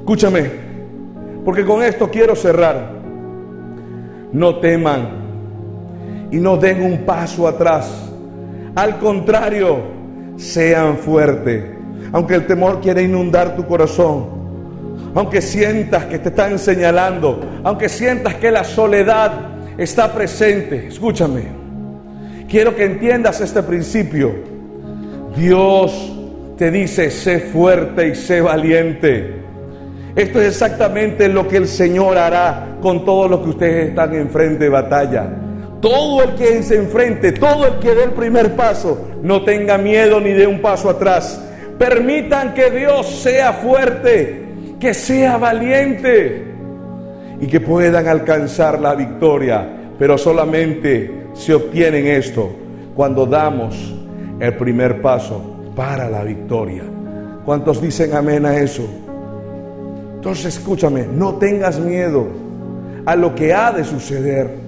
Escúchame, 0.00 0.50
porque 1.44 1.64
con 1.64 1.82
esto 1.82 2.10
quiero 2.10 2.36
cerrar. 2.36 2.98
No 4.32 4.56
teman 4.56 5.19
y 6.30 6.36
no 6.36 6.56
den 6.56 6.82
un 6.82 6.98
paso 6.98 7.46
atrás. 7.46 8.10
Al 8.74 8.98
contrario, 8.98 9.78
sean 10.36 10.96
fuertes. 10.96 11.64
Aunque 12.12 12.34
el 12.34 12.46
temor 12.46 12.80
quiere 12.80 13.02
inundar 13.02 13.56
tu 13.56 13.66
corazón, 13.66 14.40
aunque 15.14 15.40
sientas 15.40 16.06
que 16.06 16.18
te 16.18 16.28
están 16.28 16.58
señalando, 16.58 17.40
aunque 17.64 17.88
sientas 17.88 18.36
que 18.36 18.50
la 18.50 18.64
soledad 18.64 19.32
está 19.76 20.12
presente, 20.12 20.88
escúchame, 20.88 21.44
quiero 22.48 22.74
que 22.74 22.84
entiendas 22.84 23.40
este 23.40 23.62
principio. 23.62 24.34
Dios 25.36 26.16
te 26.56 26.70
dice, 26.70 27.10
sé 27.10 27.40
fuerte 27.40 28.08
y 28.08 28.14
sé 28.14 28.40
valiente. 28.40 29.40
Esto 30.16 30.40
es 30.40 30.48
exactamente 30.48 31.28
lo 31.28 31.46
que 31.46 31.56
el 31.56 31.68
Señor 31.68 32.18
hará 32.18 32.76
con 32.80 33.04
todos 33.04 33.30
los 33.30 33.40
que 33.40 33.48
ustedes 33.50 33.88
están 33.90 34.14
en 34.14 34.28
frente 34.28 34.64
de 34.64 34.70
batalla. 34.70 35.30
Todo 35.80 36.22
el 36.22 36.34
que 36.34 36.62
se 36.62 36.76
enfrente, 36.76 37.32
todo 37.32 37.66
el 37.66 37.78
que 37.78 37.94
dé 37.94 38.04
el 38.04 38.10
primer 38.10 38.54
paso, 38.54 39.08
no 39.22 39.44
tenga 39.44 39.78
miedo 39.78 40.20
ni 40.20 40.30
dé 40.30 40.46
un 40.46 40.60
paso 40.60 40.90
atrás. 40.90 41.42
Permitan 41.78 42.52
que 42.52 42.70
Dios 42.70 43.06
sea 43.06 43.54
fuerte, 43.54 44.44
que 44.78 44.92
sea 44.92 45.38
valiente 45.38 46.44
y 47.40 47.46
que 47.46 47.60
puedan 47.60 48.06
alcanzar 48.06 48.78
la 48.78 48.94
victoria. 48.94 49.66
Pero 49.98 50.18
solamente 50.18 51.28
se 51.32 51.54
obtienen 51.54 52.06
esto 52.06 52.50
cuando 52.94 53.24
damos 53.24 53.94
el 54.38 54.54
primer 54.56 55.00
paso 55.00 55.42
para 55.74 56.10
la 56.10 56.22
victoria. 56.22 56.82
¿Cuántos 57.44 57.80
dicen 57.80 58.14
amén 58.14 58.44
a 58.44 58.56
eso? 58.56 58.86
Entonces 60.16 60.56
escúchame, 60.56 61.06
no 61.06 61.36
tengas 61.36 61.78
miedo 61.78 62.26
a 63.06 63.16
lo 63.16 63.34
que 63.34 63.54
ha 63.54 63.72
de 63.72 63.84
suceder. 63.84 64.59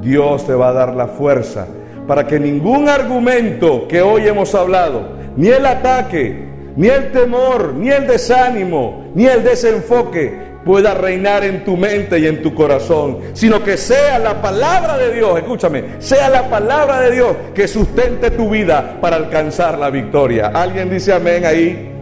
Dios 0.00 0.46
te 0.46 0.54
va 0.54 0.68
a 0.68 0.72
dar 0.72 0.94
la 0.94 1.08
fuerza 1.08 1.66
para 2.08 2.26
que 2.26 2.40
ningún 2.40 2.88
argumento 2.88 3.86
que 3.86 4.00
hoy 4.00 4.26
hemos 4.26 4.54
hablado, 4.54 5.10
ni 5.36 5.48
el 5.48 5.66
ataque, 5.66 6.48
ni 6.74 6.88
el 6.88 7.12
temor, 7.12 7.74
ni 7.74 7.90
el 7.90 8.06
desánimo, 8.06 9.10
ni 9.14 9.26
el 9.26 9.44
desenfoque 9.44 10.48
pueda 10.64 10.94
reinar 10.94 11.44
en 11.44 11.64
tu 11.64 11.76
mente 11.76 12.18
y 12.18 12.26
en 12.26 12.42
tu 12.42 12.54
corazón, 12.54 13.18
sino 13.34 13.62
que 13.62 13.76
sea 13.76 14.18
la 14.18 14.40
palabra 14.40 14.96
de 14.96 15.14
Dios, 15.14 15.38
escúchame, 15.38 15.84
sea 15.98 16.30
la 16.30 16.48
palabra 16.48 17.00
de 17.00 17.12
Dios 17.12 17.36
que 17.54 17.68
sustente 17.68 18.30
tu 18.30 18.50
vida 18.50 18.98
para 19.00 19.16
alcanzar 19.16 19.78
la 19.78 19.90
victoria. 19.90 20.50
¿Alguien 20.54 20.90
dice 20.90 21.12
amén 21.12 21.44
ahí? 21.44 21.92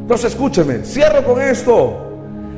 Entonces 0.00 0.32
escúchame, 0.32 0.84
cierro 0.84 1.24
con 1.24 1.40
esto. 1.40 2.02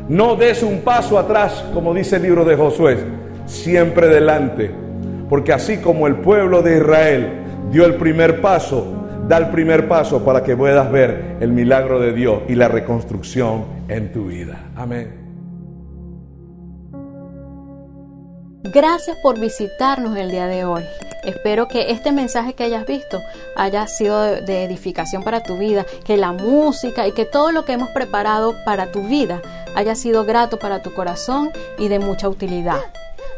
No 0.09 0.37
des 0.37 0.63
un 0.63 0.81
paso 0.81 1.19
atrás, 1.19 1.65
como 1.73 1.95
dice 1.95 2.17
el 2.17 2.23
libro 2.23 2.45
de 2.45 2.57
Josué, 2.57 2.99
siempre 3.47 4.09
delante 4.09 4.88
porque 5.29 5.53
así 5.53 5.79
como 5.79 6.07
el 6.07 6.17
pueblo 6.17 6.63
de 6.63 6.79
Israel 6.79 7.33
dio 7.71 7.85
el 7.85 7.97
primer 7.97 8.41
paso, 8.41 8.87
da 9.27 9.37
el 9.37 9.49
primer 9.51 9.89
paso 9.89 10.25
para 10.25 10.43
que 10.43 10.57
puedas 10.57 10.91
ver 10.91 11.37
el 11.41 11.53
milagro 11.53 12.01
de 12.01 12.13
Dios 12.13 12.43
y 12.49 12.55
la 12.55 12.69
reconstrucción 12.69 13.65
en 13.89 14.13
tu 14.13 14.27
vida. 14.27 14.71
Amén. 14.75 15.29
Gracias 18.73 19.17
por 19.23 19.39
visitarnos 19.39 20.17
el 20.17 20.31
día 20.31 20.47
de 20.47 20.65
hoy. 20.65 20.83
Espero 21.25 21.69
que 21.69 21.91
este 21.91 22.13
mensaje 22.13 22.55
que 22.55 22.65
hayas 22.65 22.87
visto 22.87 23.21
haya 23.57 23.87
sido 23.87 24.23
de 24.23 24.65
edificación 24.65 25.23
para 25.23 25.43
tu 25.43 25.59
vida, 25.59 25.85
que 26.05 26.17
la 26.17 26.33
música 26.33 27.07
y 27.07 27.13
que 27.13 27.25
todo 27.25 27.51
lo 27.51 27.65
que 27.65 27.73
hemos 27.73 27.91
preparado 27.91 28.55
para 28.65 28.93
tu 28.93 29.03
vida 29.03 29.43
haya 29.75 29.95
sido 29.95 30.25
grato 30.25 30.59
para 30.59 30.81
tu 30.81 30.93
corazón 30.95 31.51
y 31.79 31.89
de 31.89 31.99
mucha 31.99 32.29
utilidad. 32.29 32.81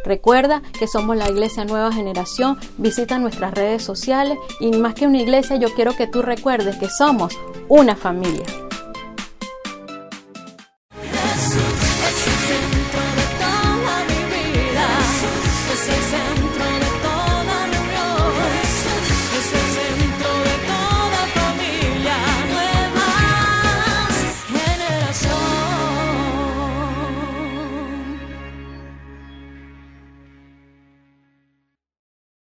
Recuerda 0.05 0.63
que 0.79 0.87
somos 0.87 1.17
la 1.17 1.29
Iglesia 1.29 1.65
Nueva 1.65 1.93
Generación, 1.93 2.59
visita 2.79 3.19
nuestras 3.19 3.55
redes 3.55 3.83
sociales 3.83 4.39
y 4.61 4.71
más 4.73 4.95
que 4.95 5.07
una 5.07 5.21
iglesia 5.21 5.57
yo 5.57 5.73
quiero 5.75 5.97
que 5.97 6.07
tú 6.07 6.23
recuerdes 6.23 6.77
que 6.77 6.89
somos 6.89 7.37
una 7.69 7.97
familia. 7.97 8.45